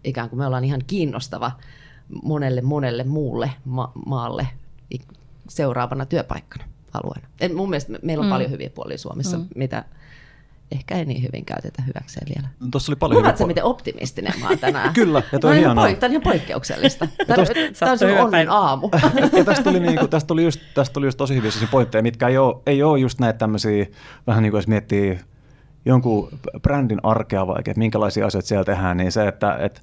[0.05, 1.53] Ikään kuin me ollaan ihan kiinnostava
[2.23, 4.49] monelle monelle muulle ma- maalle
[5.49, 7.29] seuraavana työpaikkana alueena.
[7.41, 8.33] En, mun mielestä meillä on mm.
[8.33, 9.47] paljon hyviä puolia Suomessa, mm.
[9.57, 9.85] mitä
[10.73, 12.49] ehkä ei niin hyvin käytetä hyväkseen vielä.
[12.61, 13.51] No, tuossa oli paljon Huomaatko, hyviä...
[13.51, 14.95] miten optimistinen mä oon tänään?
[15.01, 15.87] Kyllä, ja toi on hienoa.
[15.87, 17.09] Poik- tämä on ihan poikkeuksellista.
[17.79, 18.89] Tämä on sun onnen aamu.
[19.39, 22.39] ja tästä tuli, niinku, tästä, tuli just, tästä tuli just tosi hyviä pointteja, mitkä ei
[22.39, 23.87] ole, ei ole just näitä tämmöisiä,
[24.27, 25.19] vähän niin kuin jos miettii
[25.85, 26.29] jonkun
[26.63, 29.81] brändin arkea vaikka, että minkälaisia asioita siellä tehdään, niin se, että, että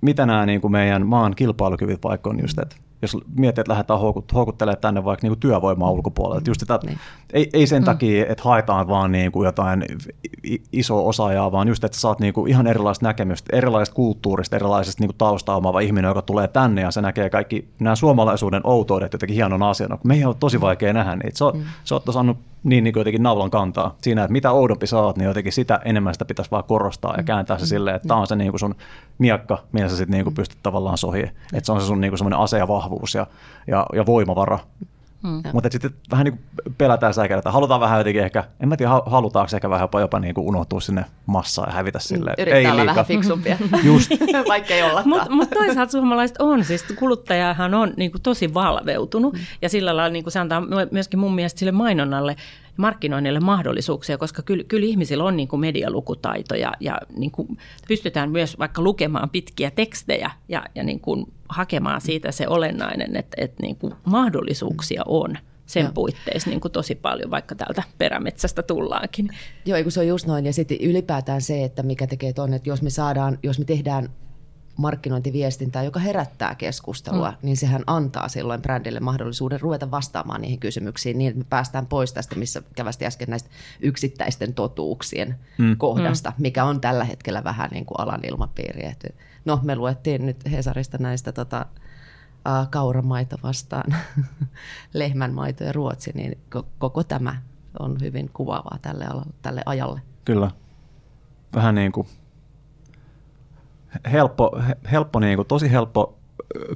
[0.00, 4.00] mitä nämä niin kuin meidän maan kilpailukyvyt vaikka on just, että jos miettii, että lähdetään
[4.00, 6.50] houkut, houkuttelemaan tänne vaikka niin kuin työvoimaa ulkopuolelta.
[6.50, 6.98] Just sitä, niin.
[7.32, 7.84] ei, ei sen mm.
[7.84, 9.84] takia, että haetaan vaan niin kuin jotain
[10.72, 15.08] iso osaajaa, vaan just, että saat niin kuin ihan erilaista näkemystä, erilaisesta kulttuurista, erilaisesta niin
[15.08, 19.34] kuin taustaa omaava ihminen, joka tulee tänne ja se näkee kaikki nämä suomalaisuuden outoudet jotenkin
[19.34, 19.98] hienon asiana.
[20.04, 21.38] Me ei ole tosi vaikea nähdä niitä.
[21.38, 21.64] Se, mm.
[21.84, 25.16] se on saanut niin, niin kuin jotenkin naulan kantaa siinä, että mitä oudompi sä oot,
[25.16, 27.24] niin jotenkin sitä enemmän sitä pitäisi vaan korostaa ja mm.
[27.24, 27.68] kääntää se mm.
[27.68, 28.74] silleen, että tämä on se niin kuin sun
[29.18, 31.22] miakka, millä sä sitten niin pystyt tavallaan sohi.
[31.22, 33.26] Että se on se sun niin kuin semmoinen ase ja vahvuus ja,
[33.66, 34.58] ja, ja voimavara.
[35.22, 35.42] Mm.
[35.52, 39.56] Mutta sitten vähän niin kuin pelätään säkällä, halutaan vähän jotenkin ehkä, en mä tiedä, halutaanko
[39.56, 42.34] ehkä vähän jopa, jopa niin kuin unohtua sinne massaan ja hävitä silleen.
[42.38, 42.94] Yrittää ei olla liikaa.
[42.94, 44.10] vähän fiksumpia, Just.
[44.48, 45.08] vaikka ei ollakaan.
[45.08, 49.40] Mutta mut toisaalta suomalaiset on, siis kuluttajahan on niin kuin tosi valveutunut mm.
[49.62, 52.36] ja sillä lailla niin kuin se antaa myöskin mun mielestä sille mainonnalle
[52.76, 57.58] markkinoinnille mahdollisuuksia, koska kyllä, kyllä ihmisillä on niin kuin medialukutaito ja, ja niin kuin
[57.88, 63.36] pystytään myös vaikka lukemaan pitkiä tekstejä ja, ja niin kuin hakemaan siitä se olennainen, että,
[63.38, 65.92] että niin kuin mahdollisuuksia on sen Joo.
[65.92, 69.28] puitteissa niin kuin tosi paljon, vaikka täältä perämetsästä tullaankin.
[69.64, 70.46] Joo, kun se on just noin.
[70.46, 74.08] Ja sitten ylipäätään se, että mikä tekee tuonne, että jos me saadaan, jos me tehdään
[74.76, 77.36] markkinointiviestintää, joka herättää keskustelua, mm.
[77.42, 82.12] niin sehän antaa silloin brändille mahdollisuuden ruveta vastaamaan niihin kysymyksiin niin, että me päästään pois
[82.12, 85.76] tästä, missä kävästi äsken näistä yksittäisten totuuksien mm.
[85.76, 86.42] kohdasta, mm.
[86.42, 88.86] mikä on tällä hetkellä vähän niin kuin alan ilmapiiri.
[88.86, 91.66] Et, no, me luettiin nyt Hesarista näistä tota,
[92.34, 93.94] uh, kauramaita vastaan
[94.94, 96.38] lehmänmaito ja ruotsi, niin
[96.78, 97.42] koko tämä
[97.78, 100.00] on hyvin kuvaavaa tälle, alalle, tälle ajalle.
[100.24, 100.50] Kyllä.
[101.54, 102.06] Vähän niin kuin
[104.12, 104.50] helppo,
[104.92, 106.18] helppo niin kuin, tosi helppo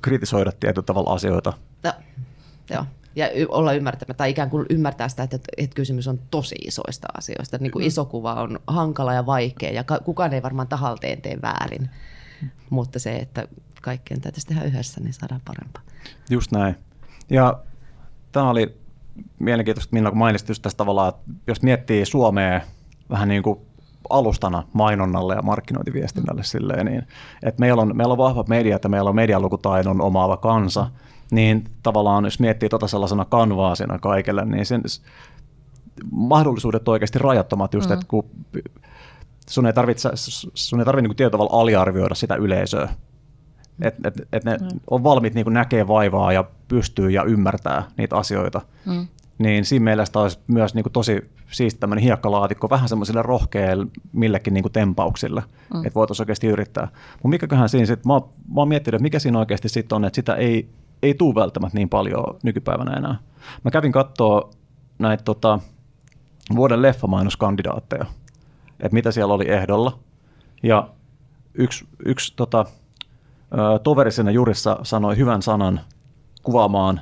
[0.02, 1.52] kritisoida tietyllä tavalla asioita.
[1.82, 1.92] No,
[2.70, 2.84] joo.
[3.16, 7.06] Ja y- olla ymmärtämättä, tai ikään kuin ymmärtää sitä, että, että kysymys on tosi isoista
[7.18, 7.58] asioista.
[7.60, 7.86] Niin kuin mm.
[7.86, 11.90] iso kuva on hankala ja vaikea, ja kukaan ei varmaan tahalteen tee väärin.
[12.70, 13.48] Mutta se, että
[13.82, 15.82] kaikkien täytyisi tehdä yhdessä, niin saadaan parempaa.
[16.30, 16.76] Just näin.
[17.30, 17.58] Ja
[18.32, 18.76] tämä oli
[19.38, 22.60] mielenkiintoista, Minna, kun mainitsit just tästä tavallaan, että jos miettii Suomea
[23.10, 23.60] vähän niin kuin
[24.10, 27.02] alustana mainonnalle ja markkinointiviestinnälle silleen, niin,
[27.42, 30.86] että meillä on, meillä on vahva media, että meillä on medialukutaidon omaava kansa,
[31.30, 34.82] niin tavallaan jos miettii tota sellaisena kanvaasina kaikille, niin sen
[36.10, 37.94] mahdollisuudet oikeasti rajattomat just, mm.
[37.94, 38.24] että kun
[39.48, 40.10] sun ei tarvitse,
[40.54, 42.88] sun ei tarvitse niin tietyllä tavalla aliarvioida sitä yleisöä,
[43.82, 44.80] että et, et ne mm.
[44.90, 48.60] on valmiit niin näkee vaivaa ja pystyy ja ymmärtää niitä asioita.
[48.86, 49.08] Mm.
[49.38, 54.54] Niin siinä mielestä olisi myös niin kuin tosi siisti tämmöinen hiekkalaatikko vähän semmoisille rohkeille millekin
[54.54, 55.42] niin kuin tempauksille,
[55.74, 55.80] mm.
[55.86, 56.88] että voitaisiin oikeasti yrittää.
[57.12, 58.20] Mutta mikäköhän siinä sitten, mä,
[58.54, 60.68] mä oon miettinyt, että mikä siinä oikeasti sitten on, että sitä ei,
[61.02, 63.18] ei tule välttämättä niin paljon nykypäivänä enää.
[63.64, 64.50] Mä kävin katsoa
[64.98, 65.58] näitä tota,
[66.56, 68.04] vuoden leffamainoskandidaatteja,
[68.80, 69.98] että mitä siellä oli ehdolla.
[70.62, 70.88] Ja
[71.54, 72.64] yksi, yksi tota,
[73.82, 75.80] toveri siinä jurissa sanoi hyvän sanan
[76.42, 77.00] kuvaamaan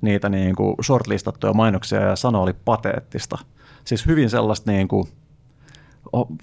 [0.00, 3.38] niitä niin kuin shortlistattuja mainoksia ja sano oli pateettista.
[3.84, 5.08] Siis hyvin sellaista niin kuin,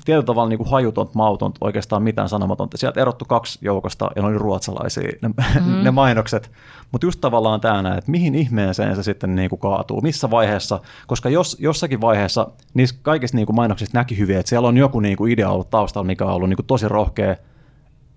[0.06, 2.78] tietyllä tavalla niin kuin hajutonta, mautonta, oikeastaan mitään sanomatonta.
[2.78, 5.30] Sieltä erottu kaksi joukosta ja ne oli ruotsalaisia ne,
[5.66, 5.84] mm.
[5.84, 6.52] ne mainokset.
[6.92, 11.30] Mutta just tavallaan tämä, että mihin ihmeeseen se sitten niin kuin kaatuu, missä vaiheessa, koska
[11.30, 15.18] jos, jossakin vaiheessa niissä kaikissa niin kuin mainoksissa näki hyvin, että siellä on joku niin
[15.18, 17.36] kuin idea ollut taustalla, mikä on ollut niin kuin tosi rohkea,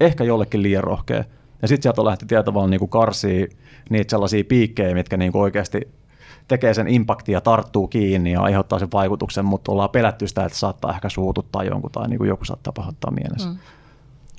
[0.01, 1.25] ehkä jollekin liian rohkea.
[1.63, 3.49] Ja sitten sieltä lähti tietyllä niin kuin karsii
[3.91, 5.89] niitä sellaisia piikkejä, mitkä niin kuin oikeasti
[6.49, 10.59] tekee sen impaktia ja tarttuu kiinni ja aiheuttaa sen vaikutuksen, mutta ollaan pelätty sitä, että
[10.59, 13.49] saattaa ehkä suututtaa jonkun tai niin kuin joku saattaa pahoittaa mielessä.
[13.49, 13.59] Mm.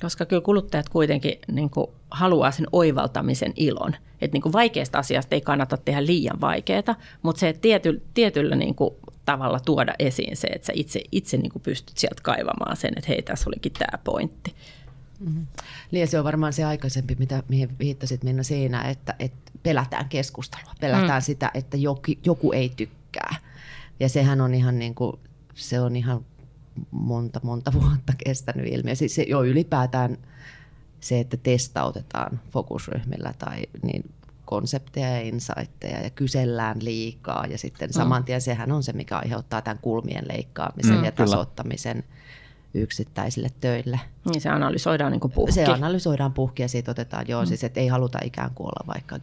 [0.02, 3.96] Koska kyllä kuluttajat kuitenkin niin kuin haluaa sen oivaltamisen ilon.
[4.20, 8.74] Että niin vaikeasta asiasta ei kannata tehdä liian vaikeaa, mutta se, että tiety, tietyllä niin
[8.74, 12.92] kuin tavalla tuoda esiin se, että sä itse, itse niin kuin pystyt sieltä kaivamaan sen,
[12.96, 14.54] että hei, tässä olikin tämä pointti.
[15.20, 15.46] Mm-hmm.
[15.90, 20.74] Niin se on varmaan se aikaisempi, mitä, mihin viittasit Minna siinä, että, että pelätään keskustelua,
[20.80, 21.24] pelätään mm.
[21.24, 23.34] sitä, että joku, joku ei tykkää.
[24.00, 25.12] Ja sehän on ihan niin kuin,
[25.54, 26.24] se on ihan
[26.90, 28.94] monta, monta vuotta kestänyt ilmiö.
[28.94, 30.18] Siis se jo ylipäätään
[31.00, 34.10] se, että testautetaan fokusryhmillä tai niin
[34.44, 37.92] konsepteja ja insightteja ja kysellään liikaa ja sitten mm.
[37.92, 41.96] saman tien sehän on se, mikä aiheuttaa tämän kulmien leikkaamisen mm, ja tasottamisen.
[41.96, 42.19] Kyllä
[42.74, 44.00] yksittäisille töille.
[44.24, 45.52] Niin se analysoidaan niin puhki.
[45.52, 47.46] Se analysoidaan puhki ja siitä otetaan, joo, mm.
[47.46, 49.18] siis että ei haluta ikään kuin olla vaikka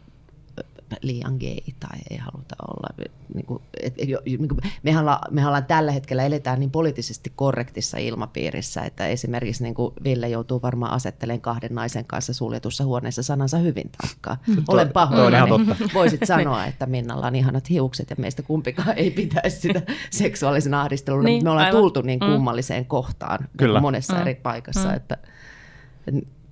[1.02, 3.08] liian gay tai ei haluta olla.
[3.34, 3.96] Niin kuin, et,
[4.26, 9.64] niin kuin, mehän, ollaan, mehän ollaan tällä hetkellä eletään niin poliittisesti korrektissa ilmapiirissä, että esimerkiksi
[9.64, 14.38] niin kuin Ville joutuu varmaan asettelemaan kahden naisen kanssa suljetussa huoneessa sanansa hyvin tarkkaan.
[14.48, 14.64] Mm.
[14.68, 15.52] Olen pahoillani.
[15.94, 21.24] Voisit sanoa, että Minnalla on ihanat hiukset ja meistä kumpikaan ei pitäisi sitä seksuaalisen ahdistelun.
[21.24, 21.82] Niin, me ollaan aivan.
[21.82, 22.26] tultu niin mm.
[22.26, 22.88] kummalliseen mm.
[22.88, 23.82] kohtaan Kyllä.
[23.82, 24.22] monessa mm.
[24.22, 24.96] eri paikassa, mm.
[24.96, 25.18] että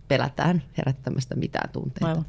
[0.08, 2.08] pelätään herättämästä mitään tunteita.
[2.08, 2.26] Aivan.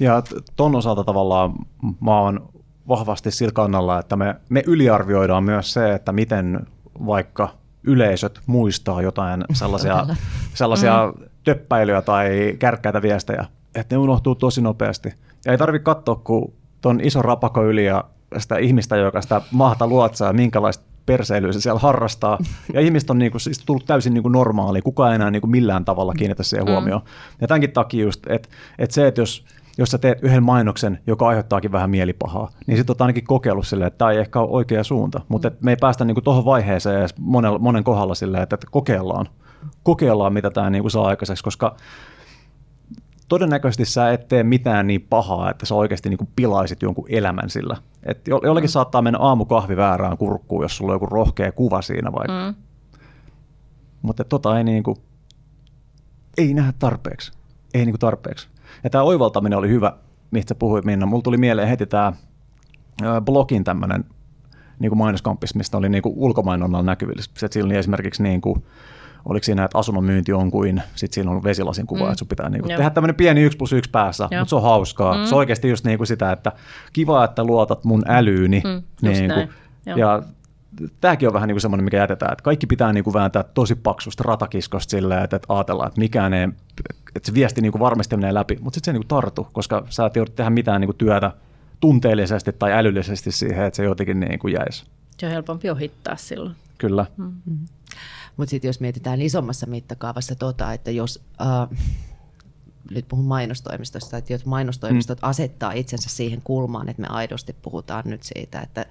[0.00, 0.22] Ja
[0.56, 1.52] ton osalta tavallaan
[2.00, 2.48] mä oon
[2.88, 6.66] vahvasti sillä kannalla, että me, me yliarvioidaan myös se, että miten
[7.06, 7.48] vaikka
[7.82, 10.06] yleisöt muistaa jotain sellaisia,
[10.54, 11.24] sellaisia mm.
[11.44, 15.14] töppäilyjä tai kärkkäitä viestejä, että ne unohtuu tosi nopeasti.
[15.44, 18.04] Ja ei tarvitse katsoa, kun ton iso rapako yli ja
[18.38, 22.38] sitä ihmistä, joka sitä mahta luotsaa ja minkälaista perseilyä se siellä harrastaa.
[22.72, 26.14] Ja ihmiset on niinku, siis tullut täysin niinku normaali, kukaan ei enää niinku millään tavalla
[26.14, 26.70] kiinnitä siihen mm.
[26.70, 27.02] huomioon.
[27.40, 29.44] Ja tämänkin takia just, että et se, että jos
[29.78, 33.86] jos sä teet yhden mainoksen, joka aiheuttaakin vähän mielipahaa, niin sitten oot ainakin kokeillut silleen,
[33.86, 35.20] että tämä ei ehkä ole oikea suunta.
[35.28, 39.28] Mutta me ei päästä niinku tuohon vaiheeseen edes monen, monen kohdalla silleen, että, että kokeillaan.
[39.82, 41.76] Kokeillaan, mitä tämä niinku saa aikaiseksi, koska
[43.28, 47.76] todennäköisesti sä et tee mitään niin pahaa, että sä oikeasti niinku pilaisit jonkun elämän sillä.
[48.02, 48.72] Et jollekin mm.
[48.72, 52.52] saattaa mennä aamukahvi väärään kurkkuun, jos sulla on joku rohkea kuva siinä vaikka.
[52.52, 52.54] Mm.
[54.02, 54.96] Mutta tota ei, niinku,
[56.38, 57.32] ei nähdä tarpeeksi.
[57.74, 58.51] Ei niinku tarpeeksi.
[58.84, 59.92] Ja tämä oivaltaminen oli hyvä,
[60.30, 61.06] mistä sä puhuit Minna.
[61.06, 62.12] Mulla tuli mieleen heti tämä
[63.24, 64.04] blogin tämmöinen
[64.78, 67.22] niin mainoskampis, mistä oli niin ulkomainonnalla näkyvillä.
[67.50, 68.64] Sillä oli esimerkiksi niin kuin,
[69.24, 72.08] oliko siinä, että asunnon myynti on kuin, sitten siinä on vesilasin kuva, mm.
[72.10, 74.40] että sun pitää niin kuin, tehdä tämmöinen pieni yksi plus yksi päässä, Joo.
[74.40, 75.18] mutta se on hauskaa.
[75.18, 75.24] Mm.
[75.24, 76.52] Se on oikeasti just niin kuin sitä, että
[76.92, 78.62] kiva, että luotat mun älyyni.
[78.64, 79.48] Mm, niin kuin,
[79.96, 80.22] ja
[81.00, 83.74] tämäkin on vähän niin kuin semmoinen, mikä jätetään, että kaikki pitää niin kuin vääntää tosi
[83.74, 86.48] paksusta ratakiskosta silleen, että, että ajatellaan, että mikään ei,
[87.16, 89.86] että se viesti niin kuin varmasti menee läpi, mutta sitten se niin kuin tartu, koska
[89.88, 91.32] sä et joudu tehdä mitään niin kuin työtä
[91.80, 94.84] tunteellisesti tai älyllisesti siihen, että se jotenkin niin kuin jäisi.
[95.18, 96.56] Se on helpompi ohittaa silloin.
[96.78, 97.06] Kyllä.
[97.16, 97.58] Mm-hmm.
[98.36, 101.22] Mutta sitten jos mietitään isommassa mittakaavassa tota, että jos...
[101.40, 101.78] Äh,
[102.90, 105.28] nyt puhun mainostoimistosta, että jos mainostoimistot mm.
[105.28, 108.86] asettaa itsensä siihen kulmaan, että me aidosti puhutaan nyt siitä, että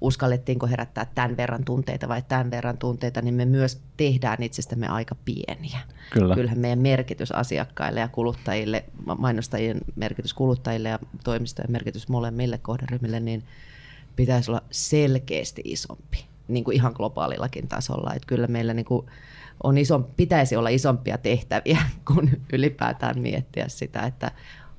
[0.00, 5.14] uskallettiinko herättää tämän verran tunteita vai tämän verran tunteita, niin me myös tehdään itsestämme aika
[5.24, 5.78] pieniä.
[6.10, 6.34] Kyllä.
[6.34, 8.84] Kyllähän meidän merkitys asiakkaille ja kuluttajille,
[9.18, 13.44] mainostajien merkitys kuluttajille ja toimistojen merkitys molemmille kohderyhmille, niin
[14.16, 18.14] pitäisi olla selkeästi isompi, niin kuin ihan globaalillakin tasolla.
[18.14, 19.06] Että kyllä meillä niin kuin
[19.62, 21.78] on iso, pitäisi olla isompia tehtäviä,
[22.14, 24.30] kun ylipäätään miettiä sitä, että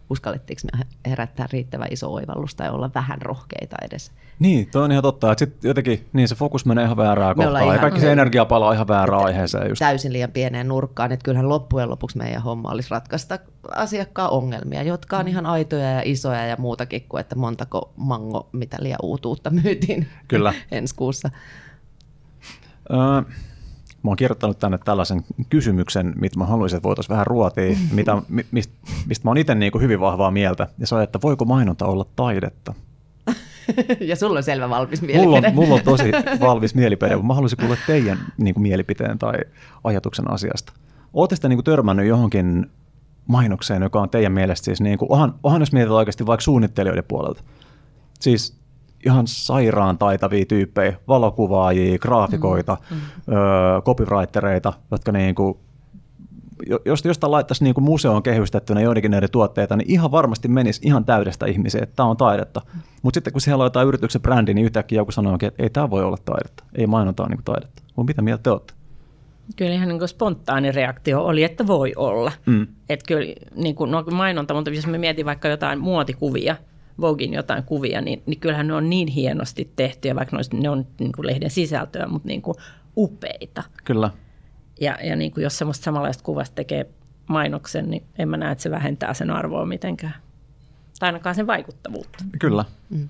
[0.10, 4.12] uskallettiinko me herättää riittävän iso oivallus tai olla vähän rohkeita edes.
[4.40, 5.32] Niin, toi on ihan totta.
[5.32, 8.46] Että sit jotenkin niin se fokus menee ihan väärään kohtaan ihan, ja kaikki se energia
[8.46, 9.70] palaa ihan väärään aiheeseen.
[9.70, 9.80] Just.
[9.80, 13.40] Täysin liian pieneen nurkkaan, että kyllähän loppujen lopuksi meidän homma olisi ratkaista
[13.76, 18.78] asiakkaan ongelmia, jotka on ihan aitoja ja isoja ja muutakin kuin, että montako mango mitä
[18.80, 20.54] liian uutuutta myytiin Kyllä.
[20.72, 21.30] ensi kuussa.
[22.92, 23.34] Öö,
[24.08, 28.74] Mä oon kirjoittanut tänne tällaisen kysymyksen, mitä mä haluaisin, että voitaisiin vähän ruotia, mitä, mistä,
[29.06, 30.68] mistä mä oon itse niin hyvin vahvaa mieltä.
[30.78, 32.74] Ja se on, että voiko mainonta olla taidetta?
[34.00, 35.26] ja sulla on selvä valmis mielipide.
[35.26, 36.12] Mulla on, mulla on tosi
[36.48, 39.34] valmis mielipide, mutta mä haluaisin kuulla teidän niin kuin, mielipiteen tai
[39.84, 40.74] ajatuksen asiasta.
[41.14, 42.66] Oletteko te niin kuin, törmännyt johonkin
[43.28, 47.04] mainokseen, joka on teidän mielestä siis, niin kuin, onhan, onhan jos mietitään oikeasti vaikka suunnittelijoiden
[47.08, 47.44] puolelta.
[48.20, 48.58] Siis
[49.06, 53.34] ihan sairaan taitavia tyyppejä, valokuvaajia, graafikoita, mm, mm.
[53.34, 55.60] Öö, copywritereita, jotka niinku,
[56.86, 61.46] jos jostain laittaisi niinku museoon kehystettynä joidenkin näiden tuotteita, niin ihan varmasti menisi ihan täydestä
[61.46, 62.62] ihmisiä, että tämä on taidetta.
[63.02, 65.90] Mutta sitten kun siellä on jotain yrityksen brändi, niin yhtäkkiä joku sanoo, että ei tämä
[65.90, 67.82] voi olla taidetta, ei mainonta ole niinku taidetta.
[67.96, 68.74] Mutta mitä mieltä te olette?
[69.56, 72.32] Kyllä ihan niin spontaani reaktio oli, että voi olla.
[72.46, 72.68] Mm.
[72.90, 76.56] Että kyllä niin kuin, no mainonta, mutta jos me mietin vaikka jotain muotikuvia,
[77.02, 80.70] Vogin jotain kuvia, niin, niin kyllähän ne on niin hienosti tehtyjä, vaikka ne, olisi, ne
[80.70, 82.58] on niin kuin lehden sisältöä, mutta niin kuin
[82.98, 83.64] upeita.
[83.84, 84.10] Kyllä.
[84.82, 86.86] Ja, ja niin kuin jos semmoista samanlaista kuvasta tekee
[87.28, 90.16] mainoksen, niin en mä näe, että se vähentää sen arvoa mitenkään.
[91.00, 92.24] Tai ainakaan sen vaikuttavuutta.
[92.40, 92.66] Kyllä.
[92.90, 93.10] Mm.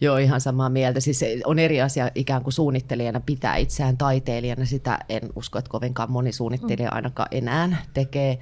[0.00, 1.00] Joo, ihan samaa mieltä.
[1.00, 4.64] Siis on eri asia ikään kuin suunnittelijana pitää itseään taiteilijana.
[4.64, 8.38] Sitä en usko, että kovinkaan moni suunnittelija ainakaan enää tekee.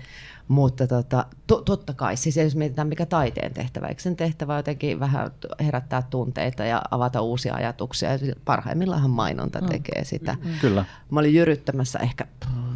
[0.48, 5.00] Mutta tota, to, totta kai, siis jos mietitään mikä taiteen tehtävä, eikö sen tehtävä jotenkin
[5.00, 8.08] vähän herättää tunteita ja avata uusia ajatuksia.
[8.44, 9.68] Parhaimmillaan mainonta mm.
[9.68, 10.36] tekee sitä.
[10.44, 10.50] Mm.
[10.60, 10.84] Kyllä.
[11.10, 12.26] Mä olin jyryttämässä ehkä,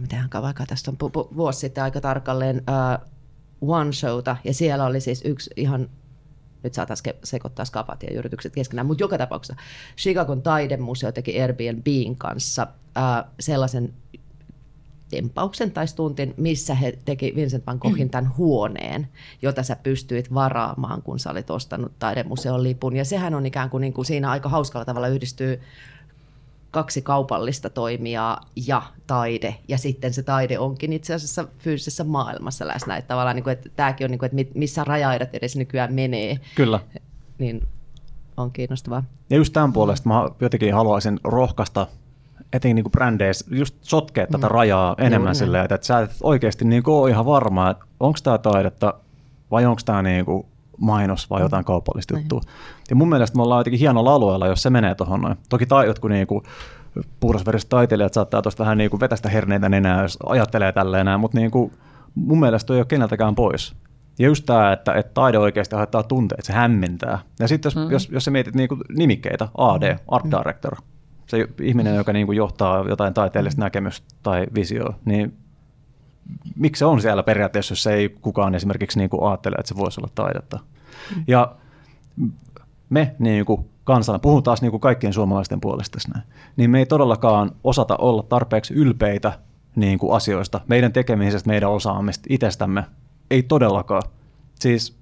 [0.00, 3.12] mitenhän vaikka tästä on pu, pu, vuosi sitten aika tarkalleen uh,
[3.74, 5.88] One Showta, ja siellä oli siis yksi ihan
[6.62, 9.62] nyt saataisiin sekoittaa skapat ja yritykset keskenään, mutta joka tapauksessa
[9.96, 13.94] Chicagon taidemuseo teki Airbnbin kanssa äh, sellaisen
[15.16, 19.08] tempauksen tai stuntin, missä he teki Vincent van Goghin tämän huoneen,
[19.42, 22.96] jota sä pystyit varaamaan, kun sä olit ostanut taidemuseon lipun.
[22.96, 25.60] Ja sehän on ikään kuin, niin kuin siinä aika hauskalla tavalla yhdistyy
[26.72, 32.96] kaksi kaupallista toimijaa ja taide, ja sitten se taide onkin itse asiassa fyysisessä maailmassa läsnä.
[32.96, 36.40] Että tavallaan, niin kuin, että tämäkin on, niin kuin, että missä rajaidat edes nykyään menee.
[36.54, 36.80] Kyllä.
[37.38, 37.68] Niin
[38.36, 39.04] on kiinnostavaa.
[39.30, 41.86] Ja just tämän puolesta mä jotenkin haluaisin rohkaista
[42.52, 44.50] etenkin niin brändeissä just sotkea tätä mm.
[44.50, 48.18] rajaa enemmän Juuri silleen, että, että sä et oikeasti niin ole ihan varma, että onko
[48.22, 48.94] tämä taidetta
[49.50, 50.46] vai onko tämä niin kuin
[50.78, 52.40] mainos vai jotain kaupallista juttua.
[52.90, 55.36] Ja mun mielestä me ollaan jotenkin hienolla alueella, jos se menee tuohon noin.
[55.48, 56.44] Toki tai jotkut niin kuin
[57.20, 61.38] puhdasveriset taiteilijat saattaa tuosta vähän niin kuin vetästä herneitä nenää, jos ajattelee tälleen näin, mutta
[61.38, 61.72] niin kuin
[62.14, 63.74] mun mielestä toi ei ole keneltäkään pois.
[64.18, 67.18] Ja just tämä, että, että taide oikeasti aiheuttaa tunteita, se hämmentää.
[67.40, 67.90] Ja sitten jos, mm-hmm.
[67.90, 70.38] jos, jos sä mietit niin kuin nimikkeitä, AD, Art mm-hmm.
[70.38, 70.76] Director,
[71.26, 73.64] se ihminen, joka niin kuin johtaa jotain taiteellista mm.
[73.64, 75.36] näkemystä tai visioa, niin
[76.56, 80.00] miksi se on siellä periaatteessa, jos ei kukaan esimerkiksi niin kuin ajattele, että se voisi
[80.00, 80.58] olla taidetta.
[81.16, 81.24] Mm.
[81.26, 81.54] Ja
[82.90, 86.86] me niin kuin kansana, puhun taas niin kuin kaikkien suomalaisten puolesta näin, niin me ei
[86.86, 89.38] todellakaan osata olla tarpeeksi ylpeitä
[89.76, 92.84] niin kuin asioista, meidän tekemisestä, meidän osaamista, itsestämme.
[93.30, 94.02] Ei todellakaan.
[94.54, 95.01] Siis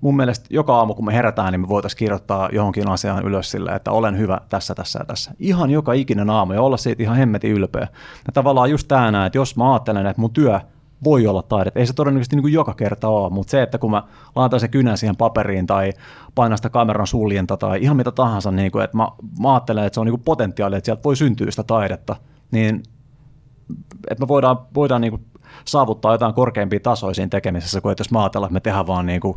[0.00, 3.70] mun mielestä joka aamu, kun me herätään, niin me voitaisiin kirjoittaa johonkin asiaan ylös sille,
[3.70, 5.30] että olen hyvä tässä, tässä ja tässä.
[5.38, 7.88] Ihan joka ikinen aamu ja olla siitä ihan hemmetin ylpeä.
[8.26, 10.60] Ja tavallaan just tämä, että jos mä ajattelen, että mun työ
[11.04, 11.80] voi olla taidetta.
[11.80, 14.02] Ei se todennäköisesti niin kuin joka kerta ole, mutta se, että kun mä
[14.36, 15.92] laitan sen kynän siihen paperiin tai
[16.34, 19.08] painan sitä kameran suljenta tai ihan mitä tahansa, niin kuin, että mä,
[19.40, 22.16] mä ajattelen, että se on niin kuin potentiaali, että sieltä voi syntyä sitä taidetta,
[22.50, 22.82] niin
[24.10, 25.26] että me voidaan, voidaan niin kuin
[25.64, 29.06] saavuttaa jotain korkeampia tasoja siinä tekemisessä, kuin että jos mä ajatellaan, että me tehdään vaan
[29.06, 29.36] niin kuin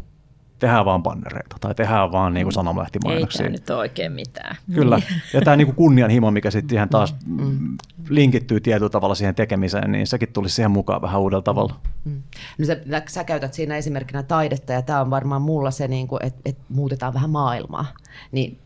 [0.61, 3.45] tehdään vaan bannereita tai tehdään vaan niin kuin sanomalehtimainoksia.
[3.45, 4.55] Ei tämä nyt ole oikein mitään.
[4.73, 5.01] Kyllä.
[5.33, 7.77] Ja tämä niin kuin kunnianhimo, mikä sitten ihan taas mm.
[8.09, 11.79] linkittyy tietyllä tavalla siihen tekemiseen, niin sekin tulisi siihen mukaan vähän uudella tavalla.
[12.05, 12.23] Mm.
[12.57, 16.25] No sä, sä käytät siinä esimerkkinä taidetta ja tämä on varmaan mulla se, niin kuin,
[16.25, 17.85] että, että muutetaan vähän maailmaa.
[18.31, 18.59] Niin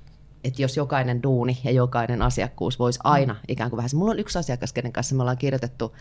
[0.44, 4.40] että jos jokainen duuni ja jokainen asiakkuus voisi aina ikään kuin vähän, mulla on yksi
[4.40, 5.96] asiakas, kenen kanssa me ollaan kirjoitettu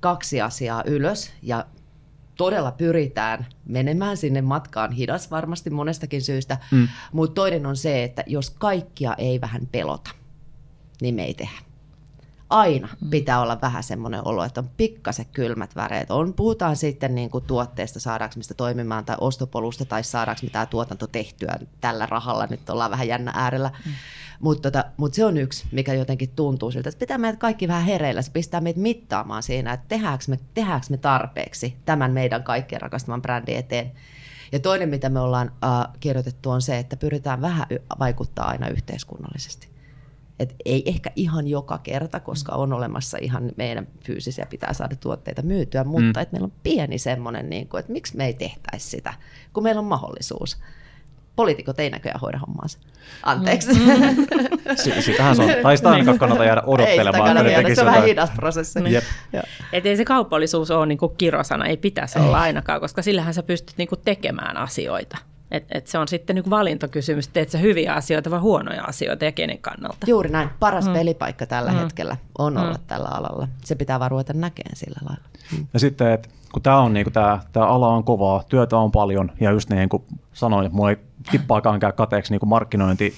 [0.00, 1.66] kaksi asiaa ylös ja
[2.38, 4.92] todella pyritään menemään sinne matkaan.
[4.92, 6.88] Hidas varmasti monestakin syystä, mm.
[7.12, 10.10] mutta toinen on se, että jos kaikkia ei vähän pelota,
[11.00, 11.67] niin me ei tehdä
[12.50, 13.10] aina mm.
[13.10, 16.10] pitää olla vähän semmoinen olo, että on pikkasen kylmät väreet.
[16.10, 21.06] On, puhutaan sitten niin kuin tuotteesta, saadaanko mistä toimimaan, tai ostopolusta, tai saadaanko mitään tuotanto
[21.06, 22.46] tehtyä tällä rahalla.
[22.50, 23.70] Nyt ollaan vähän jännä äärellä.
[23.86, 23.92] Mm.
[24.40, 27.84] Mutta tota, mut se on yksi, mikä jotenkin tuntuu siltä, että pitää meidät kaikki vähän
[27.84, 28.22] hereillä.
[28.22, 33.22] Se pistää meitä mittaamaan siinä, että tehdäänkö me, tehdäänkö me tarpeeksi tämän meidän kaikkien rakastaman
[33.22, 33.92] brändin eteen.
[34.52, 37.66] Ja toinen, mitä me ollaan uh, kirjoitettu, on se, että pyritään vähän
[37.98, 39.67] vaikuttaa aina yhteiskunnallisesti.
[40.38, 45.42] Et ei ehkä ihan joka kerta, koska on olemassa ihan meidän fyysisiä pitää saada tuotteita
[45.42, 46.22] myytyä, mutta mm.
[46.22, 49.14] että meillä on pieni semmoinen, niin kuin, että miksi me ei tehtäisi sitä,
[49.52, 50.58] kun meillä on mahdollisuus.
[51.36, 52.78] Poliitikot ei näköjään hoida hommaansa.
[53.22, 53.72] Anteeksi.
[53.72, 53.78] Mm.
[53.86, 55.00] mm.
[55.00, 55.50] Sitähän se on.
[55.62, 57.36] Tai sitä ainakaan kannata jäädä odottelemaan.
[57.36, 58.80] Ei sitä jäädä, se on vähän hidas prosessi.
[58.80, 59.02] Niin.
[59.72, 63.78] Että ei se kaupallisuus ole niin kirosana, ei pitäisi olla ainakaan, koska sillähän sä pystyt
[63.78, 65.18] niin tekemään asioita.
[65.50, 69.32] Et, et se on sitten niin valintakysymys, teet sä hyviä asioita vai huonoja asioita ja
[69.32, 70.06] kenen kannalta.
[70.06, 70.48] Juuri näin.
[70.60, 70.92] Paras mm.
[70.92, 71.78] pelipaikka tällä mm.
[71.78, 72.62] hetkellä on mm.
[72.62, 73.48] olla tällä alalla.
[73.64, 75.24] Se pitää vaan ruveta näkemään sillä lailla.
[75.52, 75.66] Mm.
[75.74, 79.32] Ja sitten, että kun tämä on niinku, tää, tää ala on kovaa, työtä on paljon
[79.40, 80.96] ja just niin kuin sanoin, että mulla ei
[81.30, 83.14] tippaakaan käy kateeksi niin markkinointi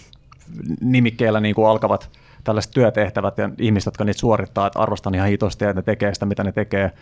[0.81, 2.11] nimikkeellä niin kuin alkavat
[2.45, 6.27] tällaiset työtehtävät ja ihmiset, jotka niitä suorittaa, että arvostan ihan hitosti, että ne tekee sitä,
[6.27, 6.93] mitä ne tekee.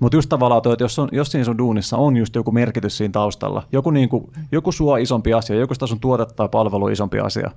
[0.00, 2.96] Mutta just tavallaan tuo, että jos, on, jos siinä sun duunissa on just joku merkitys
[2.96, 6.88] siinä taustalla, joku, niin kuin, joku sua isompi asia, joku sitä sun tuotetta tai palvelu
[6.88, 7.50] isompi asia,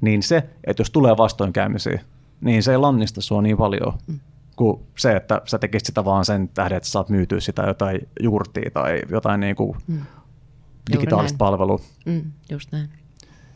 [0.00, 2.00] niin se, että jos tulee vastoinkäymisiä,
[2.40, 3.92] niin se ei lannista sua niin paljon
[4.56, 8.08] kuin se, että sä tekisit sitä vaan sen tähden, että sä saat myytyä sitä jotain
[8.22, 10.00] juurtia tai jotain niin kuin mm.
[10.92, 11.38] digitaalista näin.
[11.38, 11.80] palvelua.
[12.06, 12.88] Mm, just näin.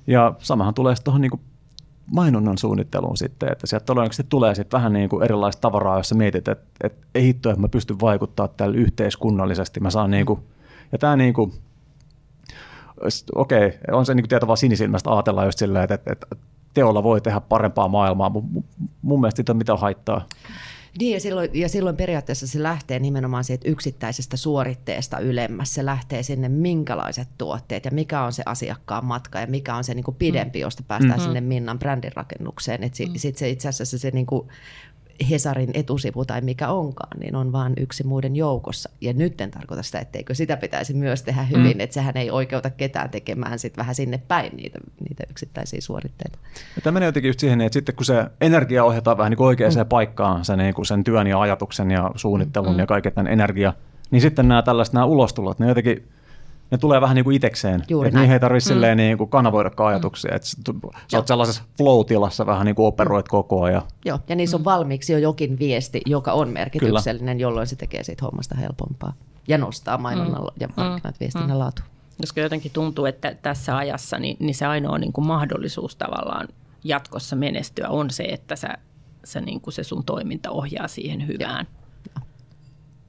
[0.07, 1.40] Ja samahan tulee sitten tuohon niin
[2.11, 6.49] mainonnan suunnitteluun sitten, että sieltä todennäköisesti tulee sitten vähän niin kuin erilaista tavaraa, jossa mietit,
[6.49, 10.41] että, että ei hitto, että mä pystyn vaikuttaa tällä yhteiskunnallisesti, mä saan niin kuin,
[10.93, 11.53] ja tämä niin kuin,
[13.35, 17.21] okei, on se niin kuin vaan sinisilmästä ajatella just silleen, että, että, että teolla voi
[17.21, 18.61] tehdä parempaa maailmaa, mutta
[19.03, 20.27] mun mielestä siitä on mitään haittaa.
[20.98, 25.74] Niin, ja silloin, ja silloin periaatteessa se lähtee nimenomaan siitä yksittäisestä suoritteesta ylemmäs.
[25.74, 29.94] Se lähtee sinne, minkälaiset tuotteet ja mikä on se asiakkaan matka ja mikä on se
[29.94, 30.62] niin kuin pidempi, mm.
[30.62, 31.24] josta päästään mm-hmm.
[31.24, 32.81] sinne Minnan brändin rakennukseen.
[32.81, 32.90] Mm.
[33.16, 34.48] Sitten se itse asiassa se niin kuin
[35.31, 38.91] Hesarin etusivu tai mikä onkaan, niin on vain yksi muiden joukossa.
[39.01, 41.81] Ja nyt en tarkoita sitä, etteikö sitä pitäisi myös tehdä hyvin, mm.
[41.81, 46.39] että sehän ei oikeuta ketään tekemään sit vähän sinne päin niitä, niitä yksittäisiä suoritteita.
[46.77, 49.75] Ja tämä menee jotenkin just siihen, että sitten kun se energia ohjataan vähän niin oikeaan
[49.75, 49.87] mm.
[49.89, 52.79] paikkaan, sen, niin kuin sen työn ja ajatuksen ja suunnittelun mm.
[52.79, 53.75] ja kaiken tämän energia,
[54.11, 56.09] niin sitten nämä tällaiset nämä ulostulot, ne jotenkin
[56.73, 57.85] ne tulee vähän niin kuin itekseen.
[57.89, 58.97] Juuri että niihin ei tarvitse mm.
[58.97, 60.31] niin kuin kanavoida ajatuksia.
[60.31, 60.37] Mm.
[60.37, 60.49] Että
[61.09, 63.31] sä oot sellaisessa flow-tilassa vähän niin kuin operoit mm.
[63.31, 63.83] koko ajan.
[64.05, 64.65] Joo, ja niissä on mm.
[64.65, 67.43] valmiiksi jo jokin viesti, joka on merkityksellinen, Kyllä.
[67.43, 69.13] jolloin se tekee siitä hommasta helpompaa.
[69.49, 70.61] Ja nostaa mainonnalla mm.
[70.61, 71.59] ja markkinat viestinnän mm.
[71.59, 71.83] laatu.
[72.21, 76.49] Koska jotenkin tuntuu, että tässä ajassa niin, niin se ainoa niin kuin mahdollisuus tavallaan
[76.85, 78.69] jatkossa menestyä on se, että sä,
[79.25, 81.67] sä niin kuin se sun toiminta ohjaa siihen hyvään.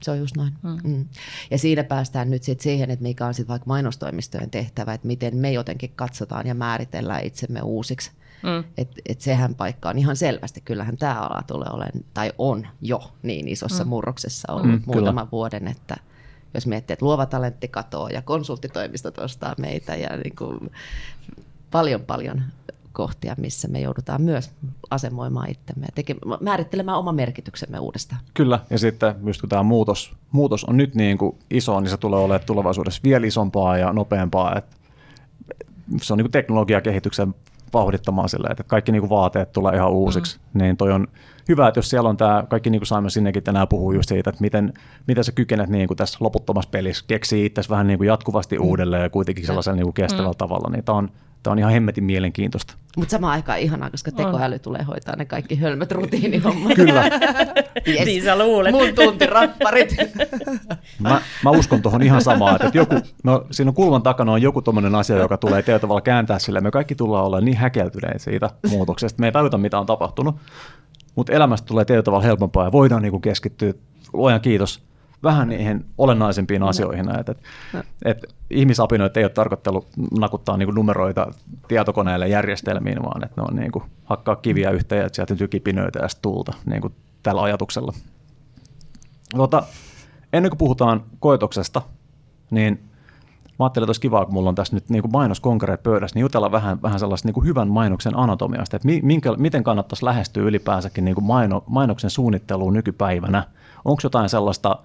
[0.04, 0.52] Se on just noin.
[0.62, 0.78] Mm.
[0.84, 1.08] Mm.
[1.50, 5.36] Ja siinä päästään nyt sit siihen, että mikä on sitten vaikka mainostoimistojen tehtävä, että miten
[5.36, 8.10] me jotenkin katsotaan ja määritellään itsemme uusiksi.
[8.42, 8.64] Mm.
[8.78, 13.12] Että et sehän paikka on ihan selvästi, kyllähän tämä ala tulee olemaan, tai on jo
[13.22, 13.88] niin isossa mm.
[13.88, 15.30] murroksessa ollut mm, muutaman kyllä.
[15.32, 15.96] vuoden, että
[16.54, 20.70] jos miettii, että luova talentti katoaa ja konsulttitoimistot ostaa meitä ja niin kuin
[21.70, 22.42] paljon paljon
[22.94, 24.50] kohtia, missä me joudutaan myös
[24.90, 28.20] asemoimaan itsemme ja teke- määrittelemään oma merkityksemme uudestaan.
[28.34, 31.96] Kyllä, ja sitten just kun tämä muutos, muutos on nyt niin kuin iso, niin se
[31.96, 34.56] tulee olemaan tulevaisuudessa vielä isompaa ja nopeampaa.
[34.58, 34.76] Että
[36.02, 37.34] se on niin kuin teknologiakehityksen
[37.72, 40.38] vauhdittamaan sille, että kaikki niin kuin vaateet tulee ihan uusiksi.
[40.38, 40.62] Mm.
[40.62, 41.08] Niin toi on
[41.48, 44.30] hyvä, että jos siellä on tämä, kaikki niin kuin saimme sinnekin tänään puhua just siitä,
[44.30, 44.72] että miten,
[45.06, 48.64] miten sä kykenet niin kuin tässä loputtomassa pelissä keksii itse vähän niin kuin jatkuvasti mm.
[48.64, 50.38] uudelleen ja kuitenkin sellaisella niin kuin kestävällä mm.
[50.38, 50.70] tavalla.
[50.70, 51.10] Niin tämä on,
[51.44, 52.74] Tämä on ihan hemmetin mielenkiintoista.
[52.96, 54.60] Mutta samaan aikaan ihanaa, koska tekoäly on.
[54.60, 56.74] tulee hoitaa ne kaikki hölmöt rutiinihommat.
[56.74, 57.04] Kyllä.
[57.88, 58.04] yes.
[58.04, 58.72] Niin sä luulet.
[58.72, 59.96] Mun tuntirapparit.
[61.00, 64.62] mä, mä uskon tuohon ihan samaa, että joku, no, siinä on kulman takana on joku
[64.62, 66.60] tuommoinen asia, joka tulee tietyllä tavalla kääntää sille.
[66.60, 69.20] Me kaikki tullaan olla niin häkeltyneet siitä muutoksesta.
[69.20, 70.36] Me ei tajuta, mitä on tapahtunut.
[71.14, 73.74] Mutta elämästä tulee tietyllä tavalla helpompaa ja voidaan niin keskittyä,
[74.12, 74.82] luojan kiitos,
[75.24, 76.68] vähän niihin olennaisempiin no.
[76.68, 77.18] asioihin.
[77.18, 77.34] Että,
[77.72, 77.82] no.
[78.04, 79.86] et, ihmisapinoit ei ole tarkoittanut
[80.18, 81.26] nakuttaa niinku numeroita
[81.68, 86.08] tietokoneelle järjestelmiin, vaan että ne on niinku hakkaa kiviä yhteen ja sieltä syntyy kipinöitä ja
[86.22, 87.92] tulta niinku tällä ajatuksella.
[89.36, 89.62] Tota,
[90.32, 91.82] ennen kuin puhutaan koetoksesta,
[92.50, 92.80] niin
[93.58, 96.52] mä ajattelin, että olisi kiva, kun mulla on tässä nyt niin mainoskonkare pöydässä, niin jutella
[96.52, 101.14] vähän, vähän sellaista niin kuin hyvän mainoksen anatomiasta, että minkä, miten kannattaisi lähestyä ylipäänsäkin niin
[101.14, 103.44] kuin maino, mainoksen suunnitteluun nykypäivänä.
[103.84, 104.78] Onko jotain sellaista,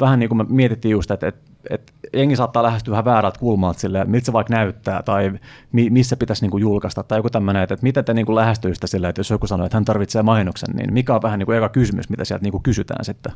[0.00, 3.80] vähän niin kuin me mietittiin just, että, että, että jengi saattaa lähestyä vähän väärältä kulmalta
[3.80, 5.32] sille, miltä se vaikka näyttää tai
[5.72, 8.36] mi, missä pitäisi niin kuin julkaista tai joku tämmöinen, että, että miten te niin kuin
[8.36, 11.46] lähestyisitte sille, että jos joku sanoo, että hän tarvitsee mainoksen, niin mikä on vähän niin
[11.46, 13.32] kuin eka kysymys, mitä sieltä niin kuin kysytään sitten?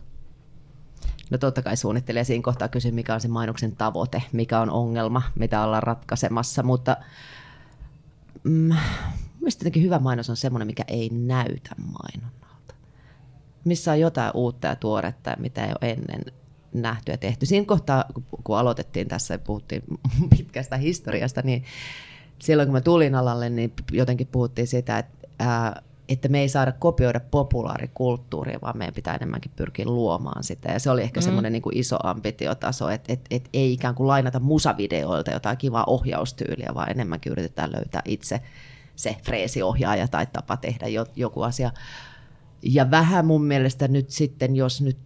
[1.30, 5.22] No totta kai suunnittelija siinä kohtaa kysyy, mikä on se mainoksen tavoite, mikä on ongelma,
[5.34, 6.96] mitä ollaan ratkaisemassa, mutta
[8.44, 8.70] mm,
[9.40, 12.74] mielestäni hyvä mainos on semmoinen, mikä ei näytä mainonnalta.
[13.64, 16.22] Missä on jotain uutta ja tuoretta, mitä ei ole ennen
[16.72, 17.46] nähty ja tehty.
[17.46, 18.04] Siinä kohtaa,
[18.44, 19.82] kun aloitettiin tässä ja puhuttiin
[20.36, 21.64] pitkästä historiasta, niin
[22.38, 26.72] silloin kun mä tulin alalle, niin jotenkin puhuttiin sitä, että ää, että me ei saada
[26.72, 30.72] kopioida populaarikulttuuria, vaan meidän pitää enemmänkin pyrkiä luomaan sitä.
[30.72, 31.24] Ja se oli ehkä mm.
[31.24, 36.70] semmoinen niin iso ambitiotaso, että et, et ei ikään kuin lainata musavideoilta jotain kivaa ohjaustyyliä,
[36.74, 38.40] vaan enemmänkin yritetään löytää itse
[38.96, 41.70] se freesiohjaaja tai tapa tehdä joku asia.
[42.62, 44.98] Ja vähän mun mielestä nyt sitten, jos nyt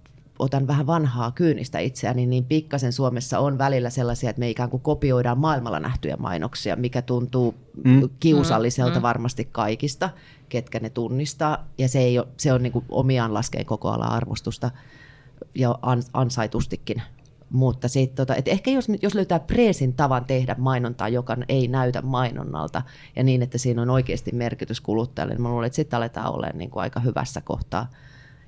[0.42, 4.82] otan vähän vanhaa kyynistä itseäni, niin pikkasen Suomessa on välillä sellaisia, että me ikään kuin
[4.82, 8.08] kopioidaan maailmalla nähtyjä mainoksia, mikä tuntuu mm.
[8.20, 9.02] kiusalliselta mm.
[9.02, 10.10] varmasti kaikista,
[10.48, 11.68] ketkä ne tunnistaa.
[11.78, 14.70] Ja se, ei ole, se on niin kuin omiaan laskeen koko alan arvostusta
[15.54, 15.78] ja
[16.12, 17.02] ansaitustikin.
[17.50, 22.02] Mutta sit, tota, et ehkä jos, jos löytää preesin tavan tehdä mainontaa, joka ei näytä
[22.02, 22.82] mainonnalta,
[23.16, 26.58] ja niin, että siinä on oikeasti merkitys kuluttajalle, niin mä luulen, että sitten aletaan olemaan
[26.58, 27.90] niin kuin aika hyvässä kohtaa–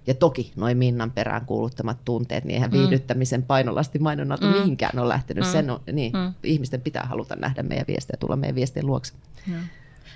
[0.07, 2.79] ja toki noin Minnan perään kuuluttamat tunteet, niin eihän mm.
[2.79, 4.53] viihdyttämisen painolasti mainonnalta mm.
[4.53, 5.45] mihinkään ole lähtenyt.
[5.45, 5.51] Mm.
[5.51, 6.35] Sen on, niin, mm.
[6.43, 9.13] Ihmisten pitää haluta nähdä meidän viestejä, tulla meidän viestien luokse.
[9.47, 9.55] Mm.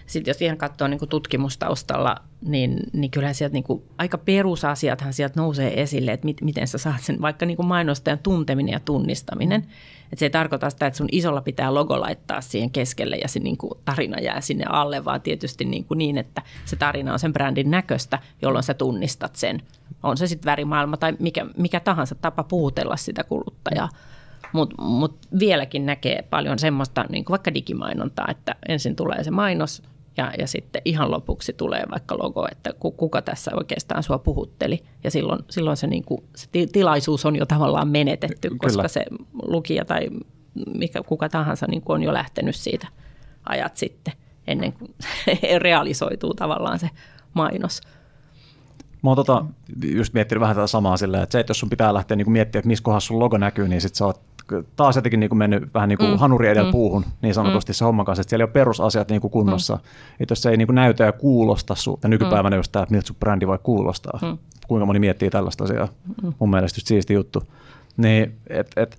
[0.08, 5.12] Sitten jos ihan katsoo niin kuin tutkimustaustalla, niin, niin kyllähän sieltä niin kuin, aika perusasiathan
[5.12, 8.80] sieltä nousee esille, että mit, miten sä saat sen vaikka niin kuin mainostajan tunteminen ja
[8.80, 9.60] tunnistaminen.
[10.02, 13.40] Että se ei tarkoita sitä, että sun isolla pitää logo laittaa siihen keskelle ja se
[13.40, 17.18] niin kuin tarina jää sinne alle, vaan tietysti niin, kuin niin, että se tarina on
[17.18, 19.62] sen brändin näköistä, jolloin sä tunnistat sen.
[20.02, 23.88] On se sitten värimaailma tai mikä, mikä tahansa tapa puhutella sitä kuluttajaa.
[24.52, 29.82] Mutta mut vieläkin näkee paljon semmoista, niin kuin vaikka digimainontaa, että ensin tulee se mainos
[30.18, 34.82] ja, ja sitten ihan lopuksi tulee vaikka logo, että kuka tässä oikeastaan sua puhutteli.
[35.04, 38.60] Ja silloin, silloin se, niin kuin, se tilaisuus on jo tavallaan menetetty, Kyllä.
[38.60, 39.04] koska se
[39.42, 40.08] lukija tai
[40.74, 42.88] mikä, kuka tahansa niin kuin on jo lähtenyt siitä
[43.48, 44.14] ajat sitten,
[44.46, 44.94] ennen kuin
[45.58, 46.90] realisoituu tavallaan se
[47.34, 47.80] mainos.
[49.02, 49.44] Mä oon tota,
[49.94, 52.60] just miettinyt vähän tätä samaa silleen, että se, että jos sun pitää lähteä niin miettimään,
[52.60, 54.20] että missä kohdassa sun logo näkyy, niin sit sä oot
[54.76, 56.16] taas jotenkin niin kuin mennyt vähän niin kuin mm.
[56.16, 56.72] hanuri edellä mm.
[56.72, 57.74] puuhun, niin sanotusti mm.
[57.74, 59.74] se homman kanssa, että siellä ei ole perusasiat niin kuin kunnossa.
[59.74, 59.80] Mm.
[60.20, 62.58] Että jos se ei niin kuin näytä ja kuulosta sun, ja nykypäivänä mm.
[62.58, 64.38] just tämä, että miltä sun brändi voi kuulostaa, mm.
[64.68, 65.88] kuinka moni miettii tällaista asiaa,
[66.22, 66.32] mm.
[66.38, 67.42] mun mielestä just siisti juttu.
[67.96, 68.98] Niin, että et,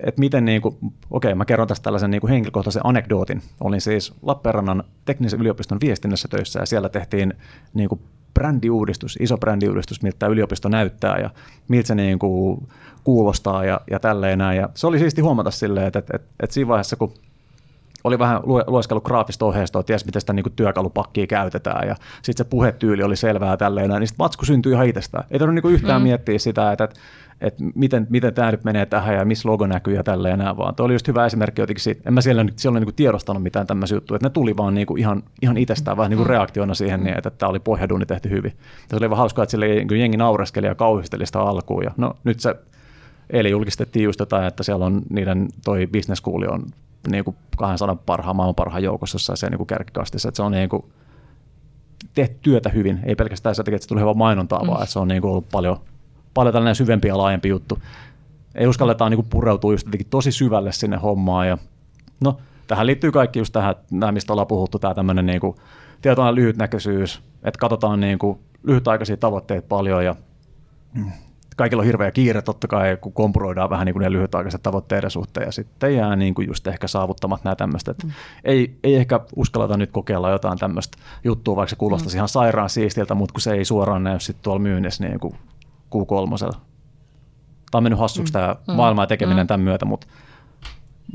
[0.00, 0.76] et miten, niin kuin,
[1.10, 3.42] okei, mä kerron tästä tällaisen niin kuin henkilökohtaisen anekdootin.
[3.60, 7.34] Olin siis Lappeenrannan teknisen yliopiston viestinnässä töissä ja siellä tehtiin
[7.74, 8.00] niin kuin
[8.34, 11.30] brändiuudistus, iso brändiuudistus, miltä tämä yliopisto näyttää ja
[11.68, 12.68] miltä se niin kuin
[13.04, 14.58] kuulostaa ja, ja tälleen näin.
[14.58, 17.14] Ja se oli siisti huomata silleen, että, että, että, että siinä vaiheessa, kun
[18.04, 23.02] oli vähän lueskellut graafista ohjeistoa, ties miten sitä niin työkalupakkia käytetään ja sitten se puhetyyli
[23.02, 25.24] oli selvää tälleen näin, niin sitten matsku syntyi ihan itsestään.
[25.30, 26.02] Ei tarvitse niin yhtään mm.
[26.02, 27.00] miettiä sitä, että, että,
[27.40, 30.74] että miten, miten tämä nyt menee tähän ja missä logo näkyy ja tälleen näin, vaan
[30.74, 33.96] tuo oli just hyvä esimerkki jotenkin siitä, en mä siellä, siellä niin tiedostanut mitään tämmöisiä
[33.96, 36.30] juttuja, että ne tuli vaan niin kuin ihan, ihan itsestään vähän niin kuin mm.
[36.30, 38.52] reaktiona siihen, niin, että, tämä oli pohjaduuni tehty hyvin.
[38.56, 39.66] Ja se oli vaan hauskaa, että sille
[39.98, 42.54] jengi naureskeli ja kauhisteli sitä alkuun ja no nyt se
[43.30, 46.66] Eli julkistettiin just jotain, että siellä on niiden toi business school on
[47.10, 50.68] niin kuin 200 parhaan, maailman parhaan joukossa jossain siellä niin kärkikastissa, että se on niin
[50.68, 50.84] kuin
[52.14, 54.66] tehty työtä hyvin, ei pelkästään se, että se tuli hyvä mainontaa, mm.
[54.66, 55.80] vaan että se on niin kuin ollut paljon,
[56.34, 57.78] paljon tällainen syvempi ja laajempi juttu.
[58.54, 61.58] Ei uskalletaan niin pureutua just tosi syvälle sinne hommaan ja
[62.20, 65.56] no, tähän liittyy kaikki just tähän, nämä, mistä ollaan puhuttu, tämä tämmöinen niin kuin
[66.02, 70.16] tietoinen lyhytnäköisyys, että katsotaan niin kuin lyhytaikaisia tavoitteita paljon ja
[71.56, 75.46] kaikilla on hirveä kiire totta kai, kun kompuroidaan vähän niin kuin ne lyhytaikaiset tavoitteiden suhteen
[75.46, 77.94] ja sitten jää niin kuin just ehkä saavuttamat nämä tämmöistä.
[78.04, 78.10] Mm.
[78.44, 82.18] Ei, ei ehkä uskalleta nyt kokeilla jotain tämmöistä juttua, vaikka se kuulostaisi mm.
[82.18, 85.34] ihan sairaan siistiltä, mutta kun se ei suoraan näy sitten tuolla myynnissä niin kuin
[85.94, 86.38] Q3.
[87.70, 88.32] Tämä on mennyt hassuksi mm.
[88.32, 88.74] tämä mm.
[88.74, 89.48] maailma ja tekeminen mm.
[89.48, 90.06] tämän myötä, mutta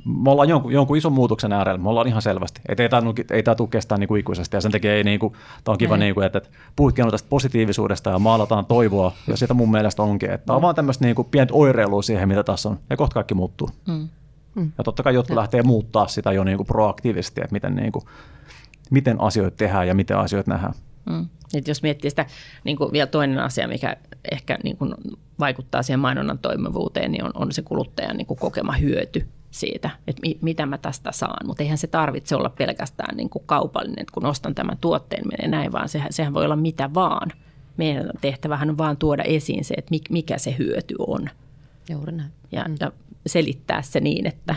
[0.06, 2.62] me ollaan jonkun, jonkun ison muutoksen äärellä, me ollaan ihan selvästi.
[2.70, 5.20] Et ei tämä ei tämä tule kestää niin kuin ikuisesti ja sen takia ei, niin
[5.20, 9.38] kuin, tämä on kiva, niin kuin, että, että puhutkin tästä positiivisuudesta ja maalataan toivoa ja
[9.38, 10.32] sitä mun mielestä onkin.
[10.32, 10.64] Että tämä on mm.
[10.64, 13.70] vaan tämmöistä niin kuin pientä oireilua siihen, mitä tässä on ja kohta kaikki muuttuu.
[13.88, 14.08] Mm.
[14.56, 14.72] Mm.
[14.78, 15.40] Ja totta kai jotkut ja.
[15.40, 18.06] lähtee muuttaa sitä jo niin kuin proaktiivisesti, että miten, niin kuin,
[18.92, 20.74] miten asioita tehdään ja miten asioita nähdään.
[21.06, 21.28] Mm.
[21.54, 22.26] Et jos miettii sitä,
[22.64, 23.98] niin kuin vielä toinen asia, mikä
[24.32, 24.94] ehkä niin kuin
[25.40, 30.22] vaikuttaa siihen mainonnan toimivuuteen, niin on, on se kuluttajan niin kuin kokema hyöty siitä, että
[30.22, 31.48] mi, mitä mä tästä saan.
[31.48, 35.48] Mutta eihän se tarvitse olla pelkästään niin kuin kaupallinen, että kun ostan tämän tuotteen, menee
[35.48, 37.32] näin, vaan sehän, sehän voi olla mitä vaan.
[37.78, 41.30] Meidän tehtävähän on vaan tuoda esiin se, että mikä se hyöty on.
[41.90, 42.32] Juuri näin.
[42.52, 42.92] Ja, ja
[43.28, 44.56] selittää se niin, että,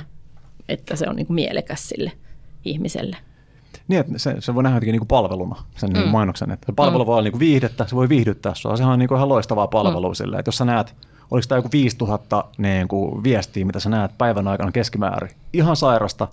[0.69, 2.13] että se on niin kuin mielekäs sille
[2.65, 3.17] ihmiselle.
[3.89, 6.11] Niin, että se, se voi nähdä jotenkin niin kuin palveluna, sen niin mm.
[6.11, 6.51] mainoksen.
[6.51, 7.07] Että palvelu mm.
[7.07, 8.77] voi olla niin kuin viihdettä, se voi viihdyttää sinua.
[8.77, 10.15] Sehän on niin kuin ihan loistavaa palvelua mm.
[10.15, 10.39] sille.
[10.39, 10.95] Että jos sä näet,
[11.31, 16.29] oliko tämä joku 5000 niin kuin viestiä, mitä sä näet päivän aikana keskimäärin, ihan sairasta,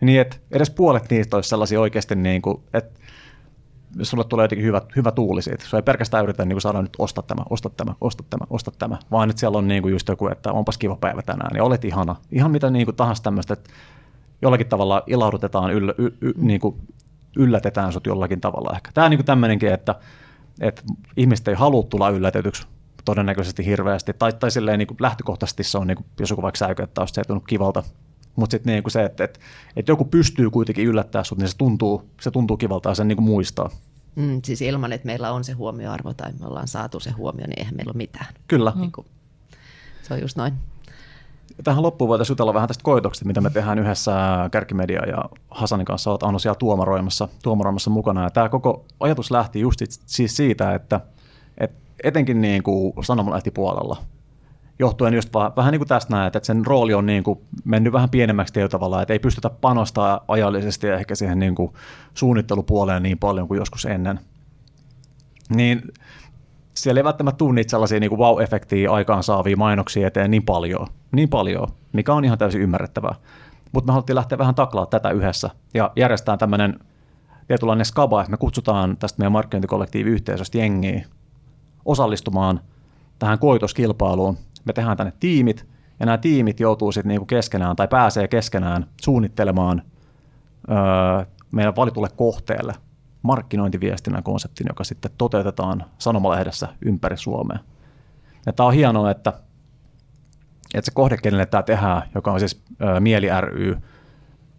[0.00, 3.00] niin että edes puolet niistä olisi sellaisia oikeasti, niin kuin, että
[4.02, 6.96] sulle tulee jotenkin hyvä, hyvä tuuli siitä, se ei pelkästään yritä niin kuin saada nyt
[6.98, 10.08] osta tämä, osta tämä, osta tämä, osta tämä, vaan nyt siellä on niin kuin just
[10.08, 12.16] joku, että onpas kiva päivä tänään, ja olet ihana.
[12.32, 13.70] Ihan mitä niin kuin tahansa tämmöistä, että
[14.42, 16.76] jollakin tavalla ilahdutetaan, yllä, y, y, niin kuin
[17.36, 18.90] yllätetään sut jollakin tavalla ehkä.
[18.94, 19.94] Tämä on niin tämmöinenkin, että,
[20.60, 20.82] että
[21.16, 22.66] ihmiset ei halua tulla yllätetyksi
[23.04, 26.58] todennäköisesti hirveästi, tai, tai silleen niin kuin lähtökohtaisesti se on, niin kuin, jos joku vaikka
[26.58, 27.82] säiköttää, se ei tunnu kivalta,
[28.36, 29.40] mutta sitten niin se, että, että,
[29.76, 33.16] että joku pystyy kuitenkin yllättämään sut, niin se tuntuu, se tuntuu kivalta ja sen niin
[33.16, 33.70] kuin muistaa.
[34.14, 37.58] Mm, siis ilman, että meillä on se huomioarvo tai me ollaan saatu se huomio, niin
[37.58, 38.26] eihän meillä ole mitään.
[38.48, 38.72] Kyllä.
[38.76, 39.06] Niin kuin,
[40.02, 40.52] se on just noin.
[41.64, 44.12] Tähän loppuun voitaisiin jutella vähän tästä koitoksesta, mitä me tehdään yhdessä
[44.50, 46.10] Kärkimedia ja Hasanin kanssa.
[46.10, 48.22] Olet Anu siellä tuomaroimassa, tuomaroimassa mukana.
[48.22, 51.00] Ja tämä koko ajatus lähti just siis siitä, että,
[51.58, 53.96] että etenkin niin kuin sanomalehtipuolella,
[54.78, 57.92] johtuen just vaan, vähän niin kuin tästä näet, että sen rooli on niin kuin mennyt
[57.92, 61.72] vähän pienemmäksi tietyllä tavalla, että ei pystytä panostaa ajallisesti ja ehkä siihen niin kuin
[62.14, 64.20] suunnittelupuoleen niin paljon kuin joskus ennen.
[65.48, 65.82] Niin
[66.74, 71.28] siellä ei välttämättä tule niitä sellaisia niin wow-efektiä aikaan saavia mainoksia eteen niin paljon, niin
[71.28, 73.14] paljon, mikä on ihan täysin ymmärrettävää.
[73.72, 76.78] Mutta me haluttiin lähteä vähän taklaa tätä yhdessä ja järjestää tämmöinen
[77.48, 81.06] tietynlainen skaba, että me kutsutaan tästä meidän markkinointikollektiiviyhteisöstä jengiä
[81.84, 82.60] osallistumaan
[83.18, 84.38] tähän koitoskilpailuun.
[84.64, 85.66] Me tehdään tänne tiimit,
[86.00, 89.82] ja nämä tiimit joutuu sitten niinku keskenään tai pääsee keskenään suunnittelemaan
[90.70, 92.74] öö, meidän valitulle kohteelle
[93.22, 97.58] markkinointiviestinnän konseptin, joka sitten toteutetaan sanomalehdessä ympäri Suomea.
[98.46, 99.32] Ja tämä on hienoa, että,
[100.74, 103.76] että se kohde, kenelle tämä tehdään, joka on siis ä, Mieli ry,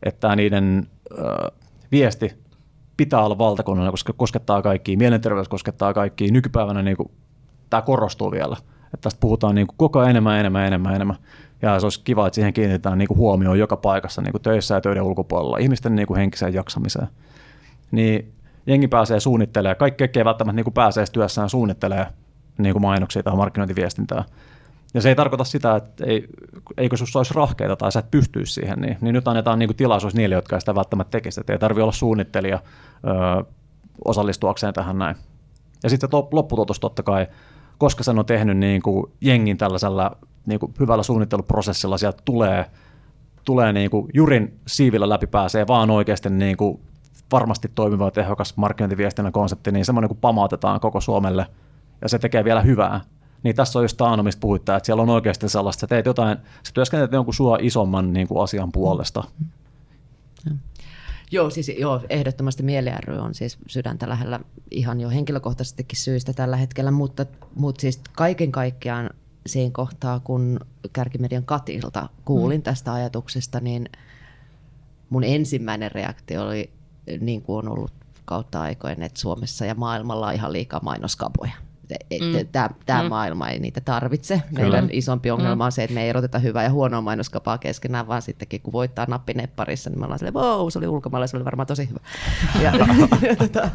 [0.03, 1.51] että niiden ä,
[1.91, 2.43] viesti
[2.97, 6.31] pitää olla valtakunnallinen, koska koskettaa kaikkia, mielenterveys koskettaa kaikkia.
[6.31, 7.11] Nykypäivänä niin kuin,
[7.69, 11.17] tämä korostuu vielä, että tästä puhutaan niin kuin, koko ajan enemmän, enemmän, enemmän, enemmän.
[11.61, 14.75] Ja se olisi kiva, että siihen kiinnitetään niin kuin, huomioon joka paikassa, niin kuin töissä
[14.75, 17.07] ja töiden ulkopuolella, ihmisten niin kuin, henkiseen jaksamiseen.
[17.91, 18.33] Niin
[18.67, 22.07] jengi pääsee suunnittelemaan, kaikki ei välttämättä niin kuin pääsee työssään suunnittelemaan
[22.57, 24.23] niin kuin mainoksia tai markkinointiviestintää.
[24.93, 26.27] Ja se ei tarkoita sitä, että ei,
[26.77, 29.77] eikö sinussa olisi rahkeita tai sä et pystyisi siihen, niin, niin nyt annetaan niin kuin
[29.77, 31.39] tilaisuus niille, jotka sitä välttämättä tekisi.
[31.39, 33.43] Että ei tarvitse olla suunnittelija ö,
[34.05, 35.15] osallistuakseen tähän näin.
[35.83, 37.27] Ja sitten lopputuotos totta kai,
[37.77, 42.65] koska sen on tehnyt niin kuin jengin tällaisella niin kuin hyvällä suunnitteluprosessilla, sieltä tulee,
[43.45, 46.79] tulee niin kuin jurin siivillä läpi pääsee vaan oikeasti niin kuin
[47.33, 51.45] varmasti toimiva ja tehokas markkinointiviestinnän konsepti, niin semmoinen kun pamautetaan koko Suomelle
[52.01, 53.01] ja se tekee vielä hyvää,
[53.43, 56.37] niin tässä on just Taano, mistä puhutaan, että siellä on oikeasti sellaista, että teet jotain,
[56.37, 59.23] sä työskentelet jonkun sua isomman niin kuin asian puolesta.
[60.49, 60.59] Mm.
[61.31, 64.39] Joo, siis joo, ehdottomasti Mieli ry on siis sydäntä lähellä
[64.71, 67.25] ihan jo henkilökohtaisestikin syistä tällä hetkellä, mutta,
[67.55, 69.09] mutta siis kaiken kaikkiaan
[69.45, 70.59] siinä kohtaa, kun
[70.93, 72.63] Kärkimedian Katilta kuulin mm.
[72.63, 73.89] tästä ajatuksesta, niin
[75.09, 76.69] mun ensimmäinen reaktio oli
[77.19, 77.91] niin kuin on ollut
[78.25, 81.51] kautta aikojen, että Suomessa ja maailmalla on ihan liikaa mainoskapoja.
[82.21, 82.47] Mm.
[82.85, 83.09] Tämä mm.
[83.09, 84.41] maailma ei niitä tarvitse.
[84.49, 84.61] Kyllä.
[84.61, 85.61] Meidän isompi ongelma mm.
[85.61, 89.05] on se, että me ei eroteta hyvää ja huonoa mainoskapaa keskenään, vaan sittenkin kun voittaa
[89.09, 91.99] nappinepparissa, niin me ollaan silleen, wow, se oli ulkomailla, se oli varmaan tosi hyvä.
[92.61, 92.71] ja,
[93.29, 93.69] ja tota,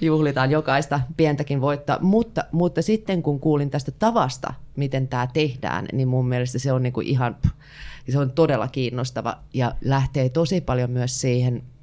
[0.00, 1.98] juhlitaan jokaista pientäkin voittaa.
[2.00, 6.82] Mutta, mutta sitten kun kuulin tästä tavasta, miten tämä tehdään, niin mun mielestä se on
[6.82, 7.36] niinku ihan,
[8.10, 11.62] se on todella kiinnostava ja lähtee tosi paljon myös siihen–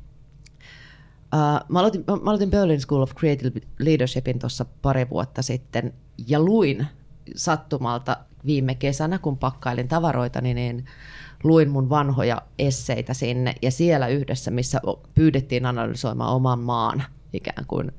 [1.36, 5.94] Uh, mä, aloitin, mä aloitin Berlin School of Creative Leadershipin tuossa pari vuotta sitten
[6.28, 6.88] ja luin
[7.36, 10.86] sattumalta viime kesänä, kun pakkailin tavaroita, niin
[11.44, 14.82] luin mun vanhoja esseitä sinne ja siellä yhdessä, missä
[15.16, 17.04] pyydettiin analysoimaan oman maan
[17.34, 17.92] ikään kuin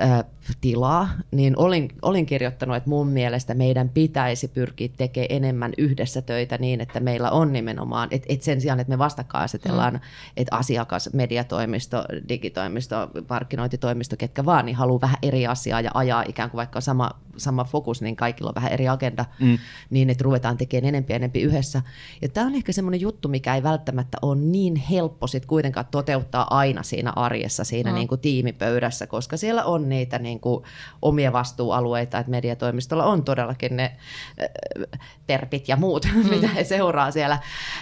[0.00, 0.24] äh,
[0.60, 6.58] tilaa, niin olin, olin kirjoittanut, että mun mielestä meidän pitäisi pyrkiä tekemään enemmän yhdessä töitä
[6.58, 10.00] niin, että meillä on nimenomaan, että, että sen sijaan, että me vastakkain asetellaan, mm.
[10.36, 16.50] että asiakas, mediatoimisto, digitoimisto, markkinointitoimisto, ketkä vaan, niin haluaa vähän eri asiaa ja ajaa ikään
[16.50, 19.58] kuin vaikka sama sama fokus, niin kaikilla on vähän eri agenda, mm.
[19.90, 21.82] niin että ruvetaan tekemään enempi ja enempi yhdessä.
[22.22, 26.56] Ja tämä on ehkä semmoinen juttu, mikä ei välttämättä ole niin helppo sit kuitenkaan toteuttaa
[26.56, 27.94] aina siinä arjessa, siinä mm.
[27.94, 30.64] niin kuin tiimipöydässä, koska siellä on niitä niin kuin
[31.02, 33.96] omia vastuualueita, että mediatoimistolla on todellakin ne
[34.42, 36.30] äh, terpit ja muut, mm.
[36.30, 37.38] mitä he seuraa siellä.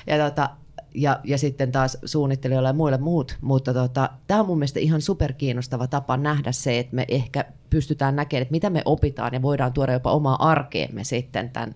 [0.06, 0.50] Ja tota,
[0.94, 3.38] ja, ja sitten taas suunnittelijoilla ja muille muut.
[3.40, 8.16] Mutta tota, tämä on mun mielestä ihan superkiinnostava tapa nähdä se, että me ehkä pystytään
[8.16, 11.74] näkemään, että mitä me opitaan ja voidaan tuoda jopa omaa arkeemme sitten tämän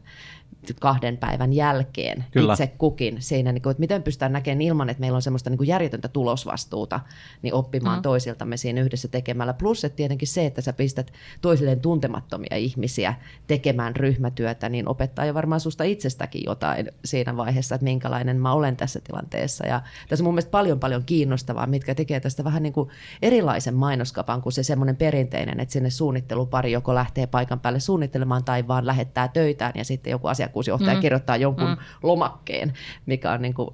[0.80, 2.52] kahden päivän jälkeen Kyllä.
[2.52, 5.58] itse kukin siinä, niin kuin, että miten pystytään näkemään ilman, että meillä on semmoista niin
[5.58, 7.00] kuin järjetöntä tulosvastuuta,
[7.42, 8.02] niin oppimaan mm.
[8.02, 9.52] toisiltamme siinä yhdessä tekemällä.
[9.52, 13.14] Plus että tietenkin se, että sä pistät toisilleen tuntemattomia ihmisiä
[13.46, 18.76] tekemään ryhmätyötä, niin opettaa jo varmaan susta itsestäkin jotain siinä vaiheessa, että minkälainen mä olen
[18.76, 19.66] tässä tilanteessa.
[19.66, 22.90] Ja tässä on mun mielestä paljon paljon kiinnostavaa, mitkä tekee tästä vähän niin kuin
[23.22, 28.68] erilaisen mainoskapan kuin se semmoinen perinteinen, että sinne suunnittelupari joko lähtee paikan päälle suunnittelemaan tai
[28.68, 31.00] vaan lähettää töitään ja sitten joku asia asiakkuusjohtaja mm.
[31.00, 31.76] kirjoittaa jonkun mm.
[32.02, 32.72] lomakkeen,
[33.06, 33.70] mikä on niin kuin,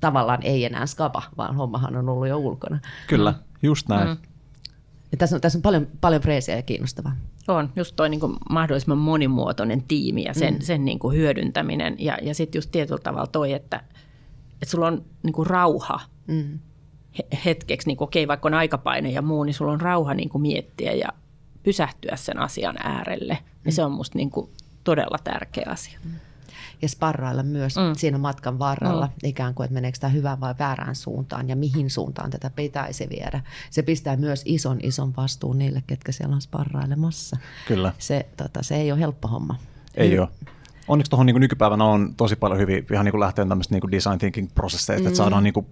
[0.00, 2.78] tavallaan ei enää skaba, vaan hommahan on ollut jo ulkona.
[3.06, 3.38] Kyllä, mm.
[3.62, 4.08] just näin.
[4.08, 4.16] Mm.
[5.12, 7.16] Ja tässä on, tässä on paljon, paljon freesiä ja kiinnostavaa.
[7.48, 10.60] On, just toi niin kuin mahdollisimman monimuotoinen tiimi ja sen, mm.
[10.60, 11.96] sen niin kuin hyödyntäminen.
[11.98, 13.80] Ja, ja sitten just tietyllä tavalla toi, että,
[14.52, 16.58] että sulla on niin kuin rauha mm.
[17.44, 20.42] hetkeksi, niin kuin, okei, vaikka on aikapaine ja muu, niin sulla on rauha niin kuin
[20.42, 21.08] miettiä ja
[21.62, 23.38] pysähtyä sen asian äärelle.
[23.40, 23.60] Mm.
[23.64, 24.50] Ja se on musta niin kuin
[24.86, 25.98] todella tärkeä asia.
[26.04, 26.10] Mm.
[26.82, 27.94] Ja sparrailla myös mm.
[27.96, 29.28] siinä matkan varrella, mm.
[29.28, 33.40] ikään kuin, että meneekö tämä hyvään vai väärään suuntaan ja mihin suuntaan tätä pitäisi viedä.
[33.70, 37.36] Se pistää myös ison, ison vastuun niille, ketkä siellä on sparrailemassa.
[37.68, 37.92] Kyllä.
[37.98, 39.58] Se, tota, se ei ole helppo homma.
[39.94, 40.20] Ei mm.
[40.20, 40.28] ole.
[40.88, 44.48] Onneksi tuohon niin nykypäivänä on tosi paljon hyvin ihan niin lähteen tämmöistä niin design thinking
[44.54, 45.06] prosesseista, mm.
[45.06, 45.66] että saadaan niin kuin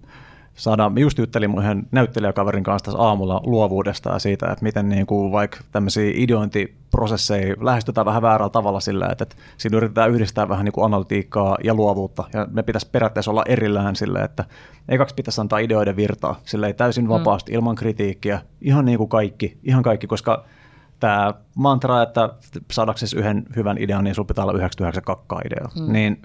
[0.55, 4.89] saadaan, me just juttelin mun yhden näyttelijäkaverin kanssa tässä aamulla luovuudesta ja siitä, että miten
[4.89, 10.49] niin kuin vaikka tämmöisiä ideointiprosesseja lähestytään vähän väärällä tavalla sillä, että, että siinä yritetään yhdistää
[10.49, 14.45] vähän niin kuin analytiikkaa ja luovuutta ja me pitäisi periaatteessa olla erillään sille, että
[14.89, 17.09] ekaksi pitäisi antaa ideoiden virtaa, sillä ei täysin mm.
[17.09, 17.55] vapaasti, mm.
[17.55, 20.45] ilman kritiikkiä, ihan niin kuin kaikki, ihan kaikki, koska
[20.99, 22.29] tämä mantra, että
[22.71, 25.93] saadaksesi yhden hyvän idean, niin sinulla pitää olla 99 kakkaa idea, mm.
[25.93, 26.21] niin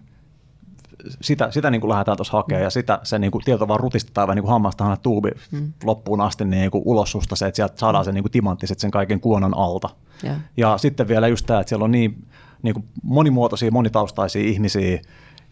[1.21, 2.65] sitä, sitä niin kuin lähdetään tuossa hakemaan, mm.
[2.65, 5.73] ja sitä se niin kuin, tieto vaan rutistetaan vähän niin kuin hammasta tuubi mm.
[5.85, 8.91] loppuun asti niin kuin ulos susta se, että sieltä saadaan se niin kuin timanttiset sen
[8.91, 9.89] kaiken kuonan alta.
[10.25, 10.37] Yeah.
[10.57, 12.29] Ja sitten vielä just tämä, että siellä on niin,
[12.63, 15.01] niin kuin monimuotoisia, monitaustaisia ihmisiä,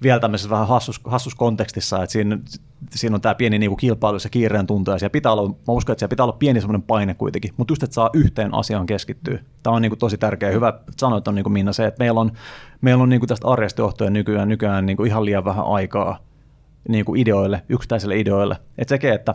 [0.03, 2.39] vielä tämmöisessä vähän hassus, hassus kontekstissa, että siinä,
[2.91, 5.93] siinä on tämä pieni niin kuin kilpailu ja kiireen tuntu, ja pitää olla, mä uskon,
[5.93, 9.39] että siellä pitää olla pieni semmoinen paine kuitenkin, mutta just, että saa yhteen asiaan keskittyä.
[9.63, 10.51] Tämä on niin kuin tosi tärkeä.
[10.51, 12.33] Hyvä sanoit on niin kuin Minna se, että meillä on,
[12.81, 16.19] meillä on niin kuin tästä arjesta johtuen nykyään, nykyään niin kuin ihan liian vähän aikaa
[16.89, 18.57] niin kuin ideoille, yksittäisille ideoille.
[18.79, 19.35] Että sekin, että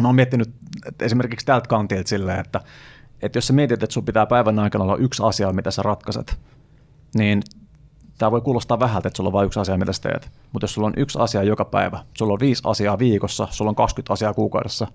[0.00, 0.50] mä oon miettinyt
[0.86, 2.60] että esimerkiksi tältä kantilta silleen, että,
[3.22, 6.38] että jos sä mietit, että sun pitää päivän aikana olla yksi asia, mitä sä ratkaiset,
[7.14, 7.42] niin
[8.20, 10.30] tämä voi kuulostaa vähältä, että sulla on vain yksi asia, mitä sä teet.
[10.52, 13.74] Mutta jos sulla on yksi asia joka päivä, sulla on viisi asiaa viikossa, sulla on
[13.74, 14.86] 20 asiaa kuukaudessa,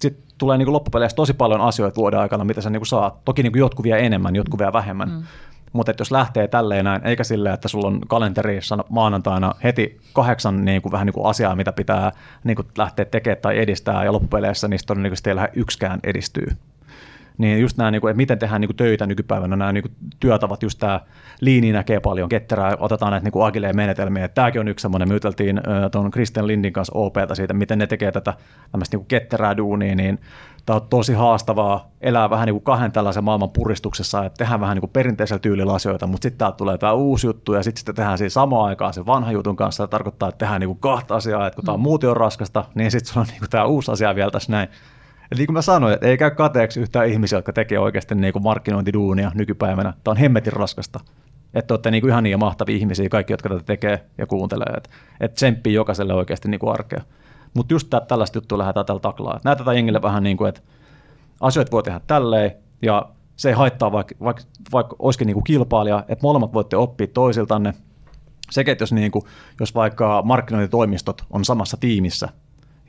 [0.00, 3.24] sitten tulee niin loppupeleissä tosi paljon asioita vuoden aikana, mitä sä niin saat.
[3.24, 5.10] Toki niin jotkut vie enemmän, jotkut vie vähemmän.
[5.10, 5.22] Mm.
[5.72, 10.82] Mutta jos lähtee tälleen näin, eikä silleen, että sulla on kalenterissa maanantaina heti kahdeksan niin
[10.82, 12.12] kuin, vähän niin kuin asiaa, mitä pitää
[12.44, 16.56] niin kuin lähteä tekemään tai edistää, ja loppupeleissä niistä todennäköisesti ei lähde yksikään edistyy
[17.40, 19.94] niin just nämä, niin kuin, että miten tehdään niin kuin töitä nykypäivänä, nämä niin kuin
[20.20, 21.00] työtavat, just tämä
[21.40, 24.28] liini näkee paljon, ketterää, otetaan näitä niin kuin agileen menetelmiä.
[24.28, 25.60] Tämäkin on yksi semmoinen, me juteltiin
[25.92, 28.34] tuon Kristen Lindin kanssa OPta siitä, miten ne tekee tätä
[28.72, 30.18] tämmöistä niin kuin ketterää duunia, niin
[30.66, 34.74] tämä on tosi haastavaa elää vähän niin kuin kahden tällaisen maailman puristuksessa, että tehdään vähän
[34.74, 38.18] niin kuin perinteisellä tyylillä asioita, mutta sitten täältä tulee tämä uusi juttu ja sitten tehdään
[38.18, 39.86] siinä samaan aikaan sen vanhan jutun kanssa.
[39.86, 42.64] Tämä tarkoittaa, että tehdään niin kuin kahta asiaa, että kun tämä on muuten on raskasta,
[42.74, 44.68] niin sitten sulla on niin kuin tämä uusi asia vielä tässä näin.
[45.30, 48.32] Ja niin kuin mä sanoin, että ei käy kateeksi yhtään ihmisiä, jotka tekee oikeasti niin
[48.32, 49.92] kuin markkinointiduunia nykypäivänä.
[50.04, 51.00] Tämä on hemmetin raskasta.
[51.54, 54.74] Että olette niin kuin ihan niin mahtavia ihmisiä, kaikki, jotka tätä tekee ja kuuntelee.
[54.76, 57.00] Että et tsemppii jokaiselle oikeasti niin kuin arkea.
[57.54, 59.40] Mutta just tää, tällaista juttua lähdetään tällä taklaa.
[59.44, 60.60] Näytetään jengille vähän niin kuin, että
[61.40, 62.50] asioita voi tehdä tälleen
[62.82, 67.06] ja se ei haittaa, vaikka, vaikka, vaikka olisikin niin kuin kilpailija, että molemmat voitte oppia
[67.06, 67.74] toisiltanne.
[68.50, 69.24] Sekä, että jos, niin kuin,
[69.60, 72.28] jos vaikka markkinointitoimistot on samassa tiimissä,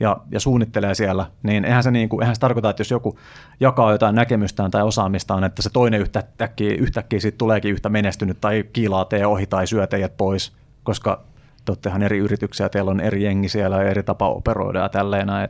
[0.02, 3.18] ja, ja suunnittelee siellä, niin eihän se, niin kuin, eihän se tarkoita, että jos joku
[3.60, 8.64] jakaa jotain näkemystään tai osaamistaan, että se toinen yhtäkkiä, yhtäkkiä siitä tuleekin yhtä menestynyt tai
[8.72, 11.24] kiilaa tee ohi tai syö teidät pois, koska
[11.64, 15.48] te eri yrityksiä, teillä on eri jengi siellä ja eri tapa operoida ja tälleen näin.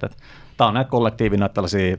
[0.57, 1.97] Tämä on näitä kollektiivina tällaisia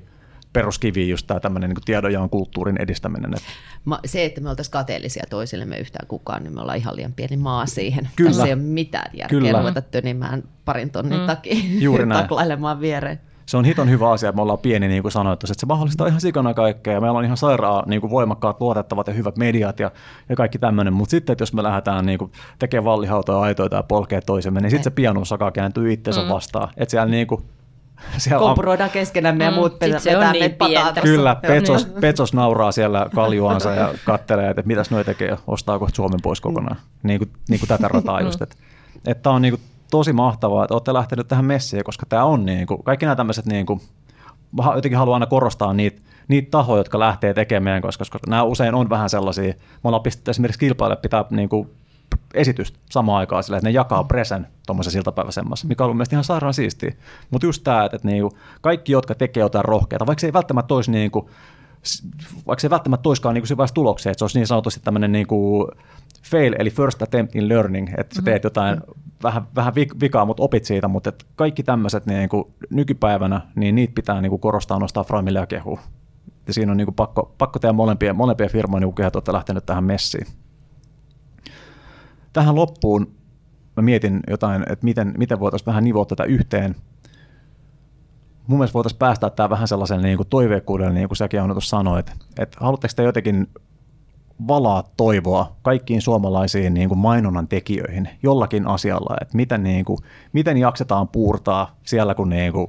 [0.53, 3.33] peruskivi just tämä tämmöinen niin tiedonjaon kulttuurin edistäminen.
[3.33, 3.49] Että.
[3.85, 7.37] Ma, se, että me oltaisiin kateellisia toisillemme yhtään kukaan, niin me ollaan ihan liian pieni
[7.37, 8.09] maa siihen.
[8.15, 8.29] Kyllä.
[8.29, 9.59] Tässä ei ole mitään järkeä Kyllä.
[9.59, 11.25] ruveta tönimään parin tonnin mm.
[11.25, 12.21] takia Juuri näin.
[12.21, 13.19] taklailemaan viereen.
[13.45, 16.07] se on hiton hyvä asia, että me ollaan pieni, niin kuin sanoit, että se mahdollistaa
[16.07, 17.01] ihan sikana kaikkea.
[17.01, 19.91] Meillä on ihan sairaan niin kuin voimakkaat, luotettavat ja hyvät mediat ja,
[20.29, 20.93] ja kaikki tämmöinen.
[20.93, 24.69] Mutta sitten, että jos me lähdetään niin kuin, tekemään vallihautoja, aitoita ja polkea toisemme, niin
[24.69, 26.29] sitten se pianuusakaa kääntyy itsensä mm.
[26.29, 26.69] vastaan.
[26.77, 27.43] Että siellä niin kuin,
[28.17, 30.55] siellä Kompuroidaan keskenämme ja mm, muut vetää se on niin
[31.01, 36.41] Kyllä, Petsos, Petsos nauraa siellä kaljuansa ja kattelee, että mitäs noi tekee, ostaako Suomen pois
[36.41, 36.75] kokonaan.
[36.75, 37.07] Mm.
[37.07, 38.41] Niin, kuin, niin kuin tätä rataa just.
[38.41, 38.55] Että,
[39.07, 42.67] että on niin kuin tosi mahtavaa, että olette lähtenyt tähän messiin, koska tämä on niin
[42.67, 43.81] kuin, kaikki nämä tämmöiset, niin kuin,
[44.75, 48.89] jotenkin haluan aina korostaa niitä, niitä tahoja, jotka lähtee tekemään, koska, koska nämä usein on
[48.89, 51.69] vähän sellaisia, me ollaan pistetty esimerkiksi kilpaille pitää niin kuin,
[52.33, 56.23] esitystä samaan aikaan sillä, että ne jakaa presen tuommoisessa iltapäiväisemmassa, mikä on ollut mielestäni ihan
[56.23, 56.93] sairaan siistiä.
[57.31, 60.73] Mutta just tämä, että, niin kuin, kaikki, jotka tekee jotain rohkeita, vaikka se ei välttämättä
[60.73, 61.25] olisi niin kuin,
[62.47, 65.27] vaikka se ei välttämättä toiskaan niin kuin tuloksia, että se olisi niin sanotusti tämmöinen niin
[65.27, 65.67] kuin
[66.23, 68.25] fail, eli first attempt in learning, että sä mm-hmm.
[68.25, 69.01] teet jotain mm-hmm.
[69.23, 73.93] vähän, vähän vikaa, mutta opit siitä, mutta että kaikki tämmöiset niin kuin nykypäivänä, niin niitä
[73.95, 75.79] pitää niin kuin korostaa, nostaa framille ja kehua.
[76.47, 79.65] Ja siinä on niin kuin pakko, pakko tehdä molempia, molempia firmoja, niin että olette lähtenyt
[79.65, 80.27] tähän messiin.
[82.33, 83.15] Tähän loppuun
[83.77, 86.75] mä mietin jotain, että miten, miten voitaisiin vähän nivoa tätä yhteen.
[88.47, 92.11] Mun mielestä voitaisiin päästä tämä vähän sellaisen niin kuin toiveikkuudelle, niin kuin säkin tuossa sanoit,
[92.39, 93.47] että haluatteko te jotenkin
[94.47, 99.97] valaa toivoa kaikkiin suomalaisiin niin kuin mainonnan tekijöihin jollakin asialla, että miten, niin kuin,
[100.33, 102.67] miten jaksetaan puurtaa siellä, kun niin kuin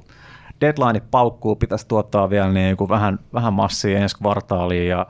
[0.61, 5.07] deadline paukkuu, pitäisi tuottaa vielä niin kuin vähän, vähän massia ensi kvartaaliin ja,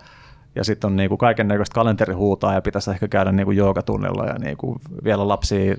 [0.56, 4.26] ja sitten on niin kuin kaiken näköistä kalenterihuutaa ja pitäisi ehkä käydä niin kuin joogatunnilla
[4.26, 5.76] ja niin kuin vielä lapsia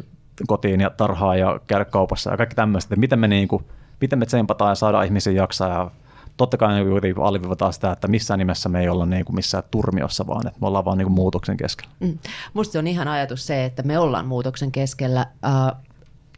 [0.46, 3.64] kotiin ja tarhaa ja käydä kaupassa ja kaikki tämmöistä, että miten me, niin kuin,
[4.00, 5.90] miten me tsempataan ja saadaan ihmisiä jaksaa ja
[6.36, 9.64] totta kai niin kuitenkin aliviivataan sitä, että missään nimessä me ei olla niin kuin missään
[9.70, 11.92] turmiossa, vaan että me ollaan vaan niin kuin muutoksen keskellä.
[12.00, 12.18] Mm.
[12.54, 15.80] Musta se on ihan ajatus se, että me ollaan muutoksen keskellä, äh,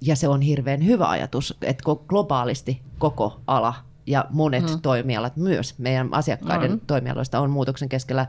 [0.01, 3.75] ja se on hirveän hyvä ajatus, että globaalisti koko ala
[4.09, 4.81] ja monet mm.
[4.81, 6.81] toimialat myös meidän asiakkaiden mm.
[6.87, 8.27] toimialoista on muutoksen keskellä.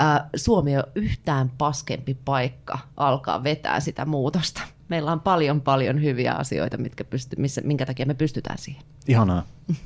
[0.00, 4.60] Äh, Suomi on yhtään paskempi paikka alkaa vetää sitä muutosta.
[4.88, 8.82] Meillä on paljon paljon hyviä asioita, mitkä pysty, missä, minkä takia me pystytään siihen.
[9.08, 9.42] Ihanaa.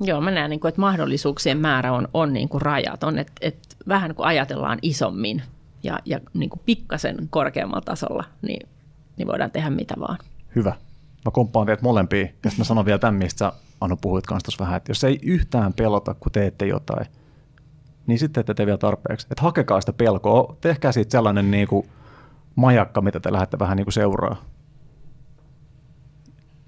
[0.00, 4.14] Joo, mä näen, niin että mahdollisuuksien määrä on, on niin kuin rajaton, että, että vähän
[4.14, 5.42] kun ajatellaan isommin
[5.82, 8.68] ja, ja niin kuin pikkasen korkeammalla tasolla, niin,
[9.16, 10.18] niin voidaan tehdä mitä vaan.
[10.54, 10.76] Hyvä.
[11.24, 13.52] Mä komppaan teet molempia, ja mä sanon vielä tämän, mistä sä
[13.84, 17.06] Anu puhuit kanssa vähän, että jos ei yhtään pelota, kun teette jotain,
[18.06, 19.26] niin sitten ette tee vielä tarpeeksi.
[19.30, 21.88] Että hakekaa sitä pelkoa, tehkää siitä sellainen niin kuin
[22.54, 24.36] majakka, mitä te lähdette vähän niin kuin seuraa.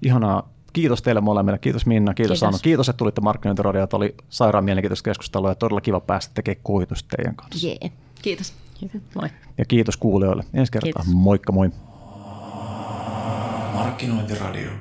[0.01, 1.57] Ihanaa kiitos teille molemmille.
[1.57, 2.43] Kiitos Minna, kiitos, kiitos.
[2.43, 2.57] Anu.
[2.61, 3.87] Kiitos, että tulitte Markkinointiradioon.
[3.93, 7.67] Oli sairaan mielenkiintoista keskustelua ja todella kiva päästä tekemään kuitusta teidän kanssa.
[7.67, 7.93] Yeah.
[8.21, 8.53] Kiitos.
[9.15, 9.29] Moi.
[9.57, 10.43] Ja kiitos kuulijoille.
[10.53, 11.03] Ensi kertaa.
[11.03, 11.13] Kiitos.
[11.13, 11.69] Moikka moi.
[13.73, 14.71] Markkinointiradio.